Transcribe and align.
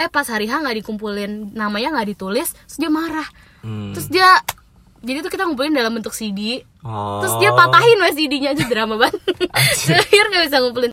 eh 0.00 0.08
pas 0.08 0.24
hari 0.24 0.48
H 0.48 0.56
nggak 0.56 0.80
dikumpulin 0.80 1.52
namanya 1.52 1.92
nggak 1.92 2.16
ditulis 2.16 2.56
terus 2.56 2.78
dia 2.80 2.88
marah. 2.88 3.28
Hmm. 3.60 3.92
terus 3.92 4.08
dia 4.08 4.40
jadi 5.04 5.20
tuh 5.20 5.28
kita 5.28 5.44
ngumpulin 5.44 5.76
dalam 5.76 5.92
bentuk 5.92 6.16
CD 6.16 6.64
Oh. 6.80 7.20
terus 7.20 7.36
dia 7.36 7.52
patahin 7.52 8.00
wes 8.00 8.16
CD-nya 8.16 8.56
aja 8.56 8.64
drama 8.64 8.96
banget. 8.96 9.20
Terakhir 9.84 10.24
nggak 10.32 10.44
bisa 10.48 10.58
ngumpulin 10.64 10.92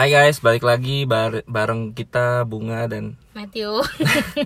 Hai 0.00 0.08
guys, 0.08 0.40
balik 0.40 0.64
lagi 0.64 1.04
bar- 1.04 1.44
bareng 1.44 1.92
kita 1.92 2.48
Bunga 2.48 2.88
dan 2.88 3.20
Matthew 3.36 3.84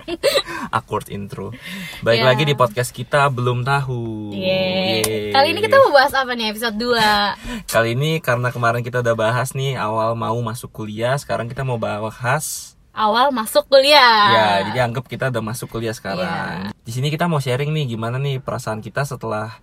awkward 0.75 1.07
intro. 1.07 1.55
Balik 2.03 2.21
Ya. 2.21 2.27
lagi 2.27 2.43
di 2.43 2.59
podcast 2.59 2.91
kita 2.91 3.31
belum 3.31 3.63
tahu. 3.63 4.35
Yeay. 4.35 5.07
Yeay. 5.07 5.31
kali 5.31 5.55
ini 5.55 5.63
kita 5.63 5.79
mau 5.79 5.95
bahas 5.95 6.11
apa 6.11 6.35
nih 6.35 6.51
episode 6.51 6.75
2 6.75 7.71
Kali 7.71 7.95
ini 7.95 8.19
karena 8.19 8.51
kemarin 8.51 8.83
kita 8.83 8.99
udah 8.99 9.15
bahas 9.15 9.55
nih 9.55 9.79
awal 9.79 10.19
mau 10.19 10.35
masuk 10.43 10.75
kuliah, 10.75 11.15
sekarang 11.15 11.47
kita 11.47 11.63
mau 11.63 11.79
bahas 11.79 12.75
awal 12.91 13.31
masuk 13.31 13.71
kuliah 13.71 14.35
ya, 14.35 14.47
jadi 14.75 14.91
anggap 14.91 15.07
kita 15.07 15.31
udah 15.31 15.55
masuk 15.55 15.71
kuliah 15.71 15.95
sekarang. 15.95 16.75
Iya. 16.75 16.83
Di 16.83 16.91
sini 16.91 17.15
kita 17.15 17.31
mau 17.31 17.39
sharing 17.39 17.71
nih 17.71 17.95
gimana 17.95 18.19
nih 18.19 18.43
perasaan 18.43 18.83
kita 18.83 19.07
setelah 19.07 19.55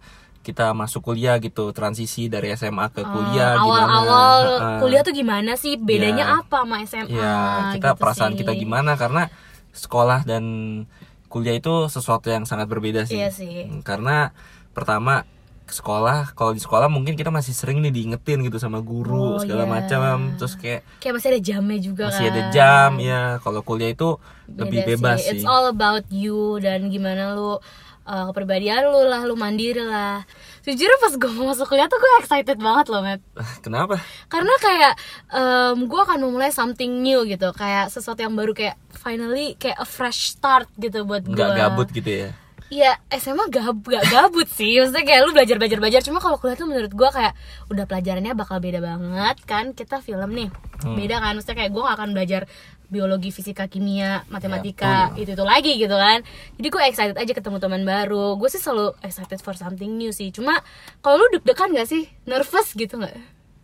kita 0.41 0.73
masuk 0.73 1.01
kuliah 1.03 1.37
gitu, 1.37 1.69
transisi 1.69 2.25
dari 2.25 2.49
SMA 2.51 2.89
ke 2.89 3.01
kuliah 3.03 3.55
gimana. 3.55 3.61
Ah, 3.61 3.63
awal-awal 3.63 4.37
Heeh. 4.41 4.79
kuliah 4.79 5.01
tuh 5.01 5.13
gimana 5.13 5.53
sih 5.53 5.77
bedanya 5.77 6.25
Ya. 6.27 6.37
apa 6.39 6.57
sama 6.59 6.77
SMA 6.81 7.13
Iya, 7.13 7.37
kita 7.73 7.89
gitu 7.89 7.99
perasaan 7.99 8.33
sih. 8.33 8.39
kita 8.41 8.51
gimana 8.53 8.91
karena 8.95 9.29
sekolah 9.71 10.23
dan 10.23 10.43
kuliah 11.27 11.55
itu 11.55 11.87
sesuatu 11.87 12.27
yang 12.27 12.43
sangat 12.43 12.65
berbeda 12.65 13.05
sih. 13.05 13.15
Iya 13.15 13.29
sih. 13.29 13.65
Hmm, 13.65 13.79
Karena 13.81 14.35
pertama 14.71 15.23
sekolah, 15.65 16.35
kalau 16.35 16.51
di 16.51 16.59
sekolah 16.59 16.91
mungkin 16.91 17.15
kita 17.15 17.31
masih 17.31 17.55
sering 17.55 17.79
nih 17.79 17.93
diingetin 17.93 18.43
gitu 18.43 18.59
sama 18.59 18.83
guru 18.83 19.35
Oh, 19.35 19.39
segala 19.39 19.63
iya. 19.63 19.71
macam, 19.71 20.35
terus 20.35 20.59
kayak 20.59 20.83
kayak 20.99 21.15
masih 21.15 21.27
ada 21.31 21.39
jamnya 21.39 21.79
juga 21.79 22.03
masih 22.11 22.27
kan 22.27 22.33
ada 22.33 22.43
jam 22.51 22.91
ya. 22.99 23.21
Kalau 23.39 23.61
kuliah 23.61 23.87
itu 23.89 24.19
lebih 24.49 24.83
Beda 24.83 24.89
bebas 24.99 25.17
sih. 25.23 25.31
It's 25.31 25.47
all 25.47 25.71
about 25.71 26.03
you 26.11 26.59
dan 26.59 26.91
gimana 26.91 27.31
lu 27.31 27.63
uh, 28.11 28.27
kepribadian 28.29 28.91
lu 28.91 29.07
lah, 29.07 29.23
lu 29.23 29.39
mandiri 29.39 29.79
lah. 29.79 30.27
Jujur 30.61 30.91
pas 30.99 31.15
gue 31.15 31.31
mau 31.31 31.49
masuk 31.49 31.71
kuliah 31.71 31.87
tuh 31.87 31.95
gue 31.95 32.11
excited 32.19 32.59
banget 32.59 32.91
loh, 32.91 32.99
Matt. 32.99 33.23
Kenapa? 33.63 33.97
Karena 34.27 34.51
kayak 34.59 34.93
um, 35.31 35.87
gue 35.87 36.01
akan 36.03 36.19
memulai 36.19 36.51
something 36.51 36.99
new 36.99 37.23
gitu, 37.23 37.49
kayak 37.55 37.87
sesuatu 37.87 38.19
yang 38.19 38.35
baru 38.35 38.51
kayak 38.51 38.75
finally 38.91 39.55
kayak 39.55 39.79
a 39.79 39.87
fresh 39.87 40.35
start 40.35 40.67
gitu 40.75 41.07
buat 41.07 41.23
gue. 41.23 41.33
Nggak 41.33 41.55
gabut 41.55 41.87
gitu 41.89 42.11
ya? 42.11 42.29
Iya 42.71 42.95
SMA 43.19 43.51
gab 43.51 43.83
gak 43.83 44.07
gabut 44.07 44.47
sih 44.47 44.79
Maksudnya 44.79 45.03
kayak 45.03 45.21
lu 45.27 45.35
belajar 45.35 45.59
belajar 45.59 45.75
belajar 45.83 46.01
Cuma 46.07 46.23
kalau 46.23 46.39
kuliah 46.39 46.55
tuh 46.55 46.71
menurut 46.71 46.95
gue 46.95 47.09
kayak 47.11 47.35
Udah 47.67 47.83
pelajarannya 47.83 48.31
bakal 48.31 48.63
beda 48.63 48.79
banget 48.79 49.43
kan 49.43 49.75
Kita 49.75 49.99
film 49.99 50.31
nih 50.31 50.47
Hmm. 50.79 50.95
Beda 50.97 51.19
kan 51.19 51.35
Maksudnya 51.35 51.67
kayak 51.67 51.71
gue 51.75 51.83
gak 51.83 51.97
akan 51.99 52.09
belajar 52.15 52.41
Biologi, 52.91 53.31
fisika, 53.31 53.71
kimia, 53.71 54.27
matematika 54.27 55.15
Itu-itu 55.15 55.47
lagi 55.47 55.79
gitu 55.79 55.95
kan 55.95 56.21
Jadi 56.59 56.67
gue 56.67 56.81
excited 56.91 57.15
aja 57.15 57.31
ketemu 57.31 57.57
teman 57.63 57.87
baru 57.87 58.35
Gue 58.35 58.51
sih 58.51 58.59
selalu 58.59 58.91
excited 58.99 59.39
for 59.39 59.55
something 59.55 59.95
new 59.95 60.11
sih 60.11 60.29
Cuma 60.35 60.59
kalau 60.99 61.23
lu 61.23 61.39
deg-degan 61.39 61.71
gak 61.71 61.87
sih? 61.87 62.11
Nervous 62.27 62.75
gitu 62.75 62.99
gak? 62.99 63.15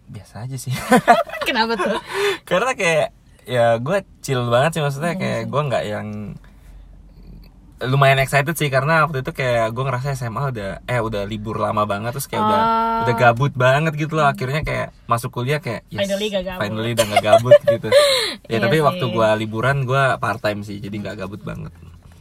Biasa 0.08 0.48
aja 0.48 0.56
sih. 0.56 0.72
Kenapa 1.48 1.76
tuh? 1.76 2.00
Karena 2.48 2.72
kayak 2.72 3.12
ya 3.44 3.76
gue 3.80 3.98
chill 4.24 4.48
banget 4.48 4.80
sih 4.80 4.84
maksudnya 4.84 5.16
Iya 5.16 5.20
kayak 5.20 5.42
gue 5.48 5.62
nggak 5.72 5.84
yang 5.88 6.08
lumayan 7.80 8.18
excited 8.18 8.54
sih 8.54 8.68
karena 8.68 9.04
waktu 9.04 9.22
itu 9.22 9.32
kayak 9.32 9.70
gue 9.70 9.84
ngerasa 9.84 10.14
SMA 10.14 10.50
udah 10.50 10.82
eh 10.84 10.98
udah 10.98 11.24
libur 11.24 11.58
lama 11.58 11.84
banget 11.84 12.10
terus 12.12 12.26
kayak 12.26 12.42
udah 12.42 12.60
Oh. 12.60 13.00
udah 13.04 13.16
gabut 13.16 13.54
banget 13.54 13.94
gitu 13.96 14.14
loh 14.14 14.26
akhirnya 14.26 14.62
kayak 14.62 14.90
masuk 15.06 15.30
kuliah 15.32 15.58
kayak 15.58 15.86
yes, 15.88 16.02
Finally 16.02 16.26
gak 16.28 16.44
gabut. 16.44 16.62
finally 16.64 16.92
udah 16.92 17.06
gak 17.08 17.24
gabut 17.24 17.54
gitu 17.64 17.88
ya 18.50 18.50
Iya 18.50 18.58
tapi 18.60 18.76
sih. 18.76 18.84
waktu 18.84 19.06
gue 19.08 19.28
liburan 19.38 19.78
gue 19.84 20.04
part 20.16 20.40
time 20.40 20.62
sih 20.62 20.78
jadi 20.78 20.96
nggak 20.98 21.16
gabut 21.20 21.42
banget 21.42 21.70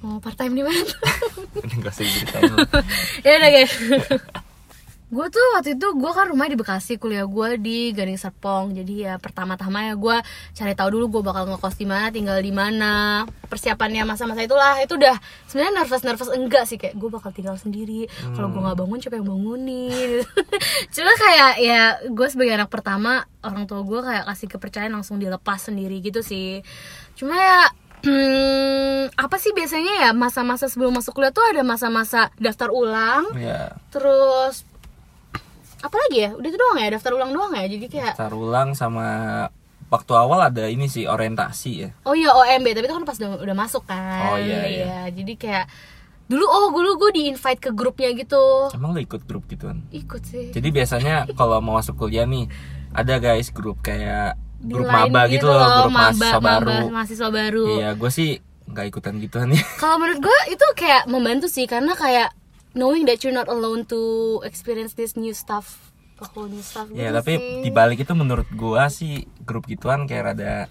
Oh 0.01 0.21
part 0.21 0.37
time 0.37 0.53
di 0.53 0.61
mana? 0.61 0.77
Enggak 1.73 1.91
usah 1.91 2.05
diceritain 2.05 2.53
ya 3.25 3.33
udah 3.35 3.51
guys 3.51 3.73
gue 5.07 5.27
tuh 5.31 5.47
waktu 5.55 5.79
itu 5.79 5.87
gue 5.95 6.11
kan 6.11 6.27
rumah 6.27 6.51
di 6.51 6.59
Bekasi 6.59 6.99
kuliah 6.99 7.23
gue 7.23 7.49
di 7.63 7.95
Gading 7.95 8.19
Serpong. 8.19 8.75
Jadi 8.75 9.07
ya 9.07 9.23
pertama-tama 9.23 9.87
ya 9.87 9.95
gue 9.95 10.17
cari 10.51 10.75
tahu 10.75 10.99
dulu 10.99 11.19
gue 11.19 11.23
bakal 11.31 11.47
ngekos 11.47 11.79
di 11.79 11.87
mana 11.87 12.11
tinggal 12.11 12.43
di 12.43 12.51
mana. 12.51 13.23
Persiapannya 13.47 14.03
masa-masa 14.03 14.43
itulah 14.43 14.83
itu 14.83 14.99
udah 14.99 15.15
sebenarnya 15.47 15.73
nervous 15.79 16.03
nervous 16.03 16.31
enggak 16.35 16.67
sih. 16.67 16.75
Kayak 16.75 16.99
gue 16.99 17.07
bakal 17.07 17.31
tinggal 17.31 17.55
sendiri. 17.55 18.11
Kalau 18.35 18.51
gue 18.51 18.59
nggak 18.59 18.79
bangun 18.83 18.99
siapa 18.99 19.17
yang 19.23 19.31
bangunin? 19.31 20.27
Cuma 20.95 21.13
kayak 21.15 21.53
ya 21.63 21.83
gue 22.11 22.27
sebagai 22.27 22.59
anak 22.59 22.71
pertama 22.75 23.31
orang 23.47 23.71
tua 23.71 23.87
gue 23.87 24.01
kayak 24.03 24.27
kasih 24.27 24.49
kepercayaan 24.59 24.91
langsung 24.91 25.23
dilepas 25.23 25.71
sendiri 25.71 26.03
gitu 26.03 26.27
sih. 26.27 26.67
Cuma 27.15 27.39
ya 27.39 27.71
Hmm, 28.07 29.11
apa 29.19 29.35
sih 29.41 29.51
biasanya 29.51 30.07
ya 30.07 30.11
masa-masa 30.15 30.71
sebelum 30.71 30.95
masuk 30.95 31.17
kuliah 31.17 31.35
tuh 31.35 31.43
ada 31.43 31.67
masa-masa 31.67 32.31
daftar 32.39 32.71
ulang, 32.71 33.35
ya 33.35 33.73
terus 33.91 34.63
apa 35.87 35.97
lagi 35.99 36.19
ya? 36.21 36.31
Udah 36.33 36.49
itu 36.49 36.57
doang 36.57 36.77
ya, 36.77 36.89
daftar 36.91 37.13
ulang 37.13 37.31
doang 37.31 37.53
ya. 37.53 37.65
Jadi 37.67 37.87
kayak 37.89 38.13
tar 38.15 38.31
ulang 38.31 38.73
sama 38.73 39.07
waktu 39.87 40.13
awal 40.13 40.43
ada 40.43 40.67
ini 40.67 40.87
sih 40.87 41.07
orientasi 41.07 41.71
ya 41.79 41.89
oh 42.03 42.11
iya 42.11 42.27
OMB, 42.29 42.67
tapi 42.69 42.85
itu 42.85 42.93
kan 42.93 43.05
pas 43.05 43.15
udah, 43.15 43.39
udah 43.39 43.57
masuk 43.57 43.83
Oh, 43.83 43.89
kan. 43.89 44.35
iya, 44.37 44.61
iya. 44.67 44.97
Jadi 45.09 45.33
kayak 45.37 45.71
dulu 46.27 46.43
oh 46.43 46.69
dulu 46.69 46.99
gue 46.99 47.11
di 47.13 47.23
invite 47.29 47.61
ke 47.61 47.71
grupnya 47.71 48.11
gitu. 48.13 48.67
emang 48.73 48.91
lo 48.91 48.99
ikut 48.99 49.23
grup 49.23 49.47
gituan 49.47 49.87
Ikut 49.89 50.21
sih. 50.21 50.51
Jadi 50.51 50.69
biasanya 50.71 51.25
kalau 51.39 51.59
mau 51.61 51.79
masuk 51.79 51.95
kuliah 51.97 52.27
nih 52.27 52.51
ada 52.91 53.15
guys 53.17 53.49
grup 53.49 53.79
kayak 53.81 54.35
Di 54.59 54.75
grup 54.75 54.91
maba 54.91 55.29
gitu 55.29 55.47
loh, 55.47 55.55
grup 55.87 55.95
maba- 55.95 56.11
mahasiswa 56.11 56.35
maba- 56.37 56.51
baru. 56.59 56.79
mahasiswa 56.91 57.29
baru. 57.31 57.65
Iya, 57.73 57.89
gue 57.95 58.11
sih 58.11 58.31
nggak 58.67 58.87
ikutan 58.91 59.15
gituan 59.17 59.49
ya. 59.51 59.63
Kalau 59.79 59.97
menurut 59.97 60.19
gue 60.19 60.39
itu 60.51 60.67
kayak 60.75 61.07
membantu 61.07 61.47
sih 61.47 61.65
karena 61.65 61.95
kayak 61.95 62.35
knowing 62.77 63.05
that 63.05 63.19
you're 63.21 63.33
not 63.33 63.49
alone 63.49 63.83
to 63.85 64.01
experience 64.43 64.93
this 64.93 65.17
new 65.17 65.33
stuff, 65.33 65.81
a 66.17 66.27
whole 66.27 66.47
new 66.47 66.61
stuff. 66.61 66.87
ya 66.91 67.09
gitu 67.09 67.17
tapi 67.17 67.33
sih. 67.35 67.63
di 67.63 67.71
balik 67.71 67.99
itu 67.99 68.13
menurut 68.13 68.47
gue 68.47 68.83
sih 68.89 69.13
grup 69.41 69.65
gituan 69.65 70.05
kayak 70.05 70.23
rada 70.31 70.69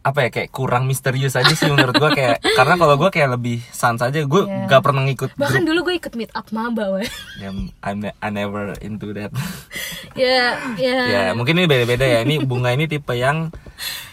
apa 0.00 0.24
ya 0.24 0.30
kayak 0.30 0.48
kurang 0.48 0.84
misterius 0.84 1.32
aja 1.34 1.48
sih 1.50 1.68
menurut 1.68 1.92
gue 1.92 2.10
kayak 2.10 2.40
karena 2.56 2.74
kalau 2.74 2.96
gue 2.96 3.10
kayak 3.10 3.36
lebih 3.36 3.60
sans 3.70 4.00
aja 4.00 4.16
gue 4.16 4.42
Iya. 4.42 4.64
nggak 4.64 4.80
pernah 4.80 5.04
ngikut 5.04 5.36
bahkan 5.36 5.60
grup 5.60 5.68
dulu 5.70 5.80
gue 5.86 5.94
ikut 6.00 6.12
meet 6.16 6.32
up 6.32 6.48
maba 6.50 6.88
weh 6.90 7.04
ya 7.36 7.52
I'm, 7.78 8.00
I 8.08 8.28
never 8.30 8.72
into 8.80 9.12
that 9.12 9.28
ya 10.16 10.56
ya 10.74 10.96
ya 11.04 11.22
mungkin 11.32 11.52
ini 11.54 11.68
beda-beda 11.68 12.00
ya 12.02 12.24
ini 12.24 12.40
bunga 12.40 12.72
ini 12.72 12.88
tipe 12.88 13.12
yang 13.12 13.52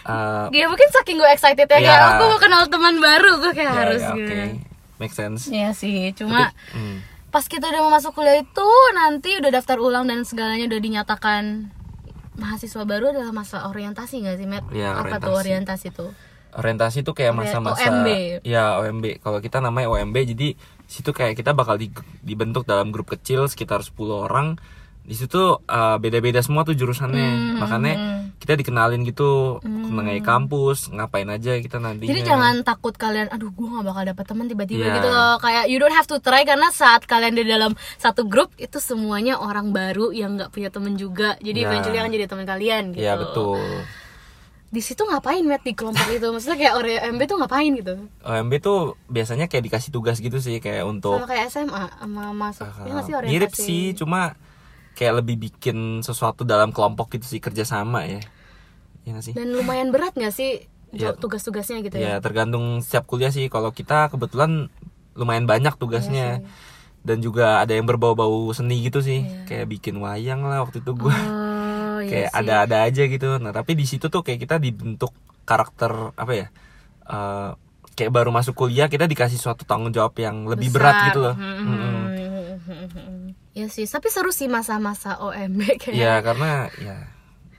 uh, 0.04 0.52
ya 0.60 0.68
mungkin 0.68 0.92
saking 0.92 1.16
gue 1.16 1.30
excited 1.30 1.64
ya 1.64 1.72
kayak 1.72 1.88
Ya. 1.88 1.96
aku 2.14 2.24
mau 2.26 2.38
kenal 2.38 2.68
teman 2.68 3.00
baru 3.00 3.32
gue 3.40 3.52
kayak 3.52 3.64
ya, 3.66 3.80
harus 3.80 4.02
ya, 4.02 4.12
oke 4.12 4.20
gitu 4.20 4.34
make 4.98 5.10
sense 5.10 5.48
Iya 5.48 5.72
sih 5.72 6.12
cuma 6.12 6.50
Hmm. 6.70 7.00
pas 7.28 7.42
kita 7.42 7.66
udah 7.66 7.80
mau 7.80 7.92
masuk 7.92 8.12
kuliah 8.12 8.36
itu 8.36 8.68
nanti 8.92 9.34
udah 9.34 9.50
daftar 9.52 9.78
ulang 9.78 10.04
dan 10.04 10.22
segalanya 10.22 10.64
udah 10.66 10.80
dinyatakan 10.80 11.42
mahasiswa 12.34 12.82
baru 12.82 13.10
adalah 13.10 13.32
masa 13.32 13.66
orientasi 13.66 14.22
gak 14.22 14.36
sih 14.36 14.46
Matt? 14.46 14.70
Iya, 14.70 14.94
apa 14.96 15.18
tuh 15.18 15.34
orientasi. 15.34 15.88
orientasi 15.88 15.88
tuh? 15.92 16.10
orientasi 16.50 16.98
itu 17.00 17.12
kayak 17.12 17.34
masa-masa 17.34 17.84
OMB. 17.84 18.08
ya 18.42 18.78
OMB 18.78 19.20
kalau 19.20 19.38
kita 19.38 19.58
namanya 19.58 19.90
OMB 19.90 20.16
jadi 20.26 20.56
situ 20.84 21.12
kayak 21.12 21.34
kita 21.34 21.52
bakal 21.52 21.76
di- 21.76 21.92
dibentuk 22.20 22.64
dalam 22.64 22.88
grup 22.88 23.10
kecil 23.10 23.44
sekitar 23.44 23.82
10 23.82 23.92
orang 24.24 24.56
di 25.08 25.16
situ 25.16 25.40
uh, 25.56 25.96
beda-beda 25.96 26.38
semua 26.38 26.62
tuh 26.62 26.76
jurusannya 26.76 27.16
Hmm, 27.28 27.56
makanya 27.58 27.92
kita 28.36 28.54
dikenalin 28.54 29.02
gitu 29.02 29.56
mengenai 29.64 30.20
kampus 30.20 30.88
ngapain 30.88 31.26
aja 31.26 31.56
kita 31.56 31.80
nantinya 31.80 32.06
Jadi 32.06 32.20
jangan 32.22 32.60
takut 32.60 32.92
kalian, 32.92 33.26
aduh 33.26 33.48
gue 33.48 33.66
gak 33.66 33.82
bakal 33.82 34.04
dapet 34.04 34.24
teman 34.24 34.46
tiba-tiba 34.46 34.84
Iya. 34.84 34.94
gitu 34.94 35.08
loh 35.08 35.34
Kayak 35.38 35.64
you 35.66 35.76
don't 35.76 35.90
have 35.90 36.04
to 36.04 36.18
try 36.18 36.44
karena 36.44 36.68
saat 36.70 37.02
kalian 37.02 37.32
di 37.32 37.42
dalam 37.42 37.72
satu 37.96 38.22
grup 38.22 38.52
itu 38.56 38.78
semuanya 38.78 39.40
orang 39.40 39.72
baru 39.72 40.12
yang 40.12 40.36
gak 40.36 40.52
punya 40.52 40.68
temen 40.68 40.94
juga 40.94 41.34
Jadi 41.38 41.56
Iya. 41.56 41.66
eventually 41.66 41.98
akan 41.98 42.12
jadi 42.12 42.26
teman 42.26 42.46
kalian 42.46 42.82
gitu 42.92 43.00
Iya 43.00 43.14
betul 43.16 43.58
Di 44.68 44.84
situ 44.84 45.00
ngapain 45.00 45.40
Matt 45.40 45.64
di 45.64 45.72
kelompok 45.72 46.04
itu? 46.06 46.28
Maksudnya 46.28 46.60
kayak 46.60 46.74
OMB 46.76 47.20
tuh 47.24 47.36
ngapain 47.40 47.72
gitu? 47.72 47.94
OMB 48.20 48.52
tuh 48.60 48.78
biasanya 49.06 49.48
kayak 49.48 49.64
dikasih 49.64 49.88
tugas 49.88 50.20
gitu 50.20 50.36
sih 50.38 50.60
kayak 50.60 50.84
untuk 50.84 51.16
Sama 51.16 51.24
kayak 51.26 51.48
SMA, 51.48 51.84
sama 51.88 52.24
masuk, 52.30 52.68
uh, 52.68 52.84
ya 52.84 52.92
nggak 52.92 53.02
sih 53.02 53.14
orientasi? 53.16 53.32
mirip 53.32 53.52
sih 53.56 53.84
cuma 53.96 54.36
kayak 54.98 55.22
lebih 55.22 55.38
bikin 55.38 56.02
sesuatu 56.02 56.42
dalam 56.42 56.74
kelompok 56.74 57.14
gitu 57.14 57.38
sih 57.38 57.38
kerjasama 57.38 58.02
ya. 58.10 58.18
Ya 59.06 59.14
nggak 59.14 59.24
sih? 59.30 59.34
Dan 59.38 59.54
lumayan 59.54 59.94
berat 59.94 60.18
gak 60.18 60.34
sih 60.34 60.66
Iya. 60.88 61.14
tugas-tugasnya 61.14 61.84
gitu 61.86 62.00
ya? 62.00 62.16
Ya? 62.16 62.24
tergantung 62.24 62.82
setiap 62.82 63.06
kuliah 63.06 63.30
sih. 63.30 63.46
Kalau 63.46 63.70
kita 63.70 64.10
kebetulan 64.10 64.66
lumayan 65.14 65.46
banyak 65.46 65.78
tugasnya. 65.78 66.42
Dan 67.06 67.22
juga 67.22 67.62
ada 67.62 67.70
yang 67.70 67.86
berbau-bau 67.86 68.50
seni 68.50 68.82
gitu 68.82 68.98
sih. 68.98 69.22
Kayak 69.46 69.70
bikin 69.70 70.02
wayang 70.02 70.42
lah 70.42 70.66
waktu 70.66 70.82
itu 70.82 70.92
gue 70.98 71.14
Oh 71.14 72.02
iya 72.02 72.26
kayak 72.26 72.30
ada-ada 72.34 72.76
aja 72.90 73.02
gitu. 73.06 73.38
Nah 73.38 73.54
tapi 73.54 73.78
di 73.78 73.86
situ 73.86 74.10
tuh 74.10 74.26
kayak 74.26 74.42
kita 74.42 74.58
dibentuk 74.58 75.14
karakter 75.46 76.12
apa 76.18 76.32
ya 76.34 76.46
eh, 77.08 77.50
kayak 77.96 78.12
baru 78.12 78.30
masuk 78.34 78.54
kuliah 78.54 78.90
kita 78.90 79.06
dikasih 79.08 79.40
suatu 79.40 79.62
tanggung 79.64 79.94
jawab 79.94 80.12
yang 80.18 80.44
lebih 80.44 80.74
berat 80.74 80.94
Besar. 80.94 81.06
gitu 81.10 81.18
loh. 81.22 81.34
Hmm, 81.38 81.64
hmm. 81.64 83.17
Ya 83.58 83.66
sih, 83.66 83.84
tapi 83.84 84.06
seru 84.06 84.30
sih 84.30 84.46
masa-masa 84.46 85.18
OMB 85.18 85.60
kayak. 85.82 85.94
Ya 85.94 86.14
karena 86.20 86.70
ya 86.78 86.96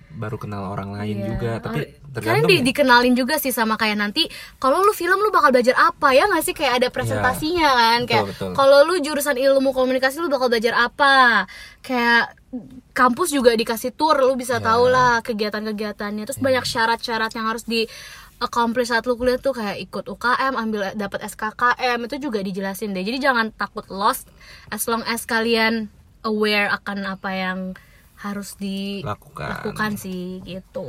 baru 0.10 0.36
kenal 0.36 0.66
orang 0.66 0.96
lain 0.96 1.18
Iya. 1.18 1.28
juga, 1.30 1.52
tapi 1.62 1.80
tergantung. 2.10 2.50
di, 2.50 2.58
ya. 2.58 2.66
dikenalin 2.66 3.14
juga 3.14 3.38
sih 3.38 3.54
sama 3.54 3.78
kayak 3.78 3.94
nanti 3.96 4.26
kalau 4.58 4.82
lu 4.82 4.90
film 4.92 5.16
lu 5.16 5.30
bakal 5.30 5.54
belajar 5.54 5.78
apa 5.78 6.10
ya 6.12 6.26
nggak 6.26 6.42
sih 6.42 6.58
kayak 6.58 6.82
ada 6.82 6.88
presentasinya 6.90 7.70
kan 7.70 8.00
kayak 8.10 8.26
Iya. 8.26 8.52
kalau 8.52 8.82
lu 8.84 8.98
jurusan 8.98 9.38
ilmu 9.38 9.70
komunikasi 9.70 10.18
lu 10.18 10.26
bakal 10.28 10.50
belajar 10.50 10.74
apa 10.74 11.46
kayak 11.80 12.34
kampus 12.92 13.30
juga 13.30 13.54
dikasih 13.54 13.94
tour 13.94 14.18
lu 14.20 14.34
bisa 14.34 14.58
Iya. 14.58 14.66
tahu 14.66 14.84
lah 14.90 15.22
kegiatan-kegiatannya 15.22 16.26
terus 16.26 16.42
banyak 16.42 16.66
syarat-syarat 16.66 17.30
yang 17.30 17.46
harus 17.46 17.62
di 17.64 17.86
accomplish 18.40 18.88
saat 18.88 19.04
lu 19.04 19.16
kuliah 19.16 19.36
tuh 19.36 19.52
kayak 19.52 19.80
ikut 19.80 20.08
UKM 20.08 20.56
ambil 20.56 20.96
dapat 20.96 21.24
SKKM 21.24 22.00
itu 22.04 22.16
juga 22.20 22.40
dijelasin 22.40 22.92
deh 22.92 23.04
jadi 23.04 23.32
jangan 23.32 23.52
takut 23.52 23.88
lost 23.88 24.28
as 24.68 24.88
long 24.88 25.04
as 25.04 25.24
kalian 25.24 25.88
aware 26.24 26.68
akan 26.70 27.04
apa 27.06 27.30
yang 27.32 27.60
harus 28.20 28.60
Lakukan. 28.60 29.48
dilakukan 29.64 29.92
sih 29.96 30.44
gitu 30.44 30.84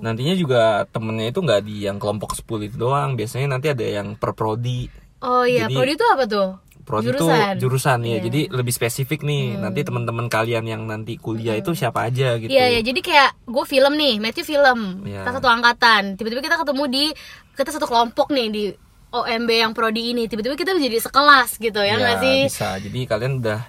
Nantinya 0.00 0.36
juga 0.36 0.84
temennya 0.84 1.32
itu 1.32 1.40
nggak 1.40 1.62
di 1.64 1.88
yang 1.88 1.96
kelompok 1.96 2.36
10 2.36 2.68
itu 2.68 2.76
doang, 2.76 3.16
biasanya 3.16 3.56
nanti 3.56 3.72
ada 3.72 3.80
yang 3.80 4.12
per 4.12 4.36
prodi. 4.36 4.84
Oh 5.24 5.48
iya, 5.48 5.64
Jadi- 5.64 5.72
prodi 5.72 5.92
itu 5.96 6.04
apa 6.04 6.24
tuh? 6.28 6.48
Prodi 6.86 7.10
itu 7.10 7.26
jurusan 7.58 7.98
ya, 8.00 8.22
jadi 8.22 8.46
lebih 8.46 8.70
spesifik 8.70 9.20
nih. 9.20 9.58
Nanti 9.58 9.82
teman-teman 9.82 10.26
kalian 10.26 10.62
yang 10.62 10.86
nanti 10.86 11.18
kuliah 11.18 11.52
itu 11.52 11.74
siapa 11.74 12.06
aja 12.06 12.38
gitu. 12.38 12.46
Hmm. 12.46 12.54
Iya 12.54 12.78
ya, 12.78 12.80
jadi 12.80 13.00
kayak 13.02 13.30
gue 13.42 13.64
film 13.66 13.92
nih, 13.92 14.14
Matthew 14.16 14.46
film, 14.46 15.02
Iya. 15.02 15.26
kita 15.26 15.30
satu 15.34 15.48
angkatan. 15.48 16.14
Tiba-tiba 16.14 16.40
kita 16.40 16.56
ketemu 16.56 16.84
di 16.86 17.04
kita 17.52 17.70
satu 17.70 17.84
kelompok 17.84 18.30
nih 18.30 18.48
di 18.48 18.64
OMB 19.08 19.50
yang 19.50 19.72
prodi 19.72 20.14
ini. 20.14 20.24
Tiba-tiba 20.24 20.54
kita 20.54 20.72
menjadi 20.72 21.02
sekelas 21.02 21.58
gitu 21.58 21.74
ya 21.76 21.86
Ya, 21.88 21.94
nggak 21.96 22.16
sih? 22.22 22.38
bisa. 22.46 22.78
Jadi 22.78 23.00
kalian 23.04 23.42
udah 23.42 23.66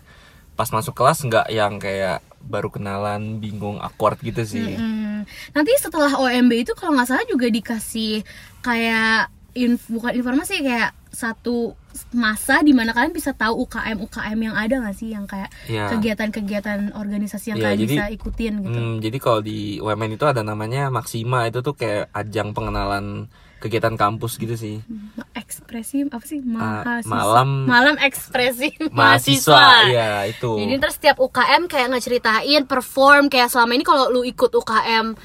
pas 0.53 0.69
masuk 0.69 0.93
kelas 0.93 1.17
nggak 1.19 1.47
yang 1.49 1.77
kayak 1.77 2.21
baru 2.39 2.69
kenalan, 2.69 3.37
bingung, 3.37 3.77
awkward 3.77 4.21
gitu 4.21 4.45
sih. 4.45 4.77
Hmm. 4.77 5.25
Nanti 5.51 5.73
setelah 5.75 6.13
OMB 6.13 6.53
itu 6.59 6.71
kalau 6.71 6.93
nggak 6.93 7.07
salah 7.07 7.25
juga 7.25 7.49
dikasih 7.49 8.21
kayak 8.61 9.33
inf- 9.53 9.89
bukan 9.89 10.13
informasi 10.13 10.61
kayak 10.61 10.93
satu 11.09 11.73
masa 12.09 12.59
di 12.59 12.71
mana 12.71 12.91
kalian 12.91 13.11
bisa 13.11 13.31
tahu 13.31 13.63
UKM 13.63 13.97
UKM 14.01 14.39
yang 14.41 14.53
ada 14.53 14.75
nggak 14.77 14.93
sih 14.93 15.09
yang 15.09 15.23
kayak 15.23 15.49
Iya. 15.65 15.89
kegiatan-kegiatan 15.89 16.93
organisasi 16.93 17.45
yang 17.49 17.57
Iya, 17.57 17.65
kalian 17.67 17.79
jadi- 17.79 17.89
bisa 17.91 18.05
ikutin 18.11 18.53
gitu. 18.61 18.77
Hmm, 18.77 18.95
jadi 18.97 19.17
kalau 19.17 19.39
di 19.39 19.59
UMN 19.77 20.11
itu 20.11 20.25
ada 20.25 20.41
namanya 20.41 20.89
Maksima 20.89 21.45
itu 21.45 21.59
tuh 21.59 21.73
kayak 21.73 22.11
ajang 22.11 22.51
pengenalan 22.51 23.25
kegiatan 23.57 23.93
kampus 23.93 24.37
gitu 24.37 24.53
sih. 24.53 24.85
Ekspresi 25.33 26.05
apa 26.05 26.21
sih 26.21 26.37
mahasiswa 26.39 27.09
malam- 27.09 27.65
malam 27.65 27.95
ekspresi 27.97 28.69
Mahasiswa, 28.93 29.87
iya 29.87 30.09
itu. 30.25 30.57
jadi 30.57 30.77
terus 30.77 30.95
setiap 30.95 31.17
UKM 31.17 31.65
kayak 31.65 31.89
ngeceritain 31.89 32.63
perform 32.63 33.27
kayak 33.27 33.47
selama 33.47 33.73
ini 33.73 33.81
kalau 33.81 34.09
lu 34.09 34.21
ikut 34.21 34.49
UKM 34.51 35.17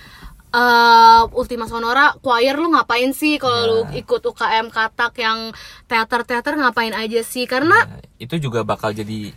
eh 0.53 1.21
Ultima 1.33 1.65
Sonora 1.65 2.13
choir 2.19 2.55
lu 2.55 2.69
ngapain 2.69 3.11
sih 3.11 3.37
kalau 3.37 3.61
lu 3.65 3.79
Ya. 3.89 3.99
ikut 3.99 4.21
UKM 4.23 4.69
katak 4.69 5.17
yang 5.17 5.51
teater-teater 5.87 6.55
ngapain 6.55 6.93
aja 6.93 7.21
sih 7.23 7.45
karena 7.45 7.75
Nah, 7.83 8.01
itu 8.19 8.37
juga 8.39 8.61
bakal 8.63 8.93
jadi 8.93 9.33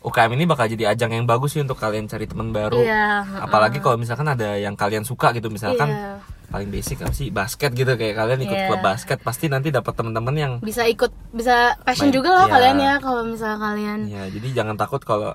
UKM 0.00 0.32
ini 0.32 0.44
bakal 0.44 0.66
jadi 0.66 0.90
ajang 0.90 1.12
yang 1.12 1.24
bagus 1.24 1.52
sih 1.52 1.60
untuk 1.60 1.76
kalian 1.76 2.06
cari 2.06 2.26
teman 2.26 2.50
baru. 2.50 2.74
Iya, 2.74 3.22
Apalagi 3.40 3.78
kalau 3.78 3.94
misalkan 3.94 4.26
ada 4.26 4.54
yang 4.56 4.74
kalian 4.74 5.02
suka 5.02 5.30
gitu, 5.30 5.46
misalkan 5.46 5.86
Iya. 5.86 6.18
paling 6.48 6.68
basic 6.68 6.98
apa 7.00 7.10
sih 7.12 7.30
basket 7.30 7.70
gitu 7.70 7.94
kayak 7.94 8.12
kalian 8.12 8.40
ikut 8.40 8.52
Iya. 8.52 8.66
klub 8.66 8.82
basket 8.82 9.18
pasti 9.18 9.46
nanti 9.46 9.70
dapat 9.70 9.94
teman-teman 9.94 10.34
yang 10.34 10.52
bisa 10.58 10.82
ikut 10.84 11.08
bisa 11.30 11.78
passion 11.80 12.06
Main- 12.06 12.16
juga 12.18 12.30
lah 12.30 12.44
iya. 12.44 12.52
kalian 12.52 12.76
ya 12.78 12.94
kalau 12.98 13.22
misalnya 13.24 13.58
kalian 13.62 13.98
ya 14.06 14.22
jadi 14.28 14.48
jangan 14.52 14.76
takut 14.76 15.00
kalau 15.00 15.32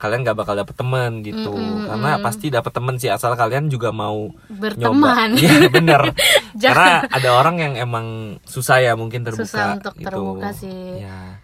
kalian 0.00 0.24
gak 0.24 0.32
bakal 0.34 0.56
dapet 0.56 0.72
teman 0.72 1.20
gitu 1.20 1.52
karena 1.84 2.16
pasti 2.18 2.48
dapet 2.48 2.72
teman 2.72 2.96
sih 2.96 3.06
asal 3.06 3.36
kalian 3.36 3.68
juga 3.68 3.92
mau 3.92 4.32
Berteman. 4.48 5.36
Iya 5.36 5.68
bener 5.68 6.16
karena 6.62 7.04
ada 7.04 7.28
orang 7.30 7.56
yang 7.56 7.74
emang 7.76 8.06
susah 8.42 8.80
ya 8.80 8.96
mungkin 8.96 9.22
terbuka 9.22 9.44
Susah 9.44 9.68
untuk 9.76 9.94
gitu. 9.94 10.08
terbuka 10.08 10.48
sih. 10.50 11.04
ya 11.04 11.36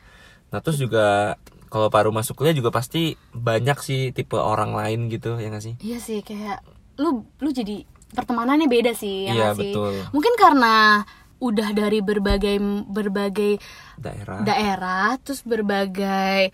nah 0.48 0.58
terus 0.58 0.78
juga 0.78 1.36
kalau 1.66 1.86
baru 1.86 2.08
masuk 2.10 2.32
kuliah 2.34 2.54
juga 2.54 2.70
pasti 2.70 3.12
banyak 3.30 3.76
sih 3.78 4.00
tipe 4.10 4.34
orang 4.34 4.72
lain 4.72 5.06
gitu 5.06 5.36
ya 5.36 5.52
gak 5.52 5.60
sih 5.60 5.74
Iya 5.78 5.98
sih 6.00 6.24
kayak 6.24 6.64
lu 6.96 7.28
lu 7.36 7.50
jadi 7.50 7.84
pertemanannya 8.08 8.64
beda 8.66 8.96
sih 8.96 9.26
ya 9.26 9.34
Iya, 9.34 9.48
sih? 9.52 9.68
betul. 9.68 9.92
Mungkin 10.10 10.32
karena 10.34 11.04
udah 11.36 11.68
dari 11.70 12.00
berbagai 12.00 12.56
berbagai 12.88 13.60
daerah 13.94 14.40
daerah 14.40 15.20
terus 15.20 15.44
berbagai 15.44 16.48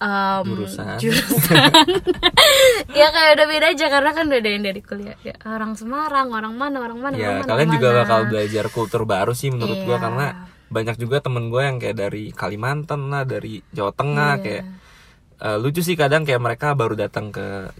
um, 0.00 0.44
Jurusan. 0.44 0.96
jurusan. 0.98 1.70
ya 2.98 3.06
kayak 3.08 3.30
udah 3.36 3.46
beda 3.46 3.66
aja 3.70 3.86
karena 3.86 4.10
kan 4.10 4.24
udah 4.26 4.38
ada 4.38 4.50
yang 4.50 4.64
dari 4.64 4.80
kuliah 4.80 5.16
ya, 5.20 5.36
orang 5.44 5.76
Semarang, 5.76 6.32
orang 6.32 6.54
mana, 6.54 6.76
orang 6.80 6.98
mana, 6.98 7.14
orang 7.14 7.20
ya 7.20 7.30
mana, 7.38 7.46
kalian 7.46 7.68
orang 7.68 7.76
juga 7.76 7.88
mana. 7.88 7.98
bakal 8.02 8.20
belajar 8.26 8.64
kultur 8.68 9.02
baru 9.04 9.32
sih 9.32 9.48
menurut 9.48 9.78
gua 9.84 9.96
Iya. 9.96 10.02
karena 10.02 10.26
banyak 10.70 10.96
juga 10.96 11.16
temen 11.18 11.50
gue 11.50 11.62
yang 11.62 11.76
kayak 11.76 11.96
dari 11.98 12.24
Kalimantan 12.30 13.10
lah 13.10 13.26
dari 13.26 13.58
Jawa 13.70 13.90
Tengah 13.90 14.32
Iya. 14.34 14.42
kayak 14.42 14.64
eh, 15.40 15.56
lucu 15.58 15.80
sih 15.80 15.94
kadang 15.94 16.22
kayak 16.22 16.38
mereka 16.38 16.72
baru 16.72 16.94
datang 16.94 17.28
ke 17.28 17.74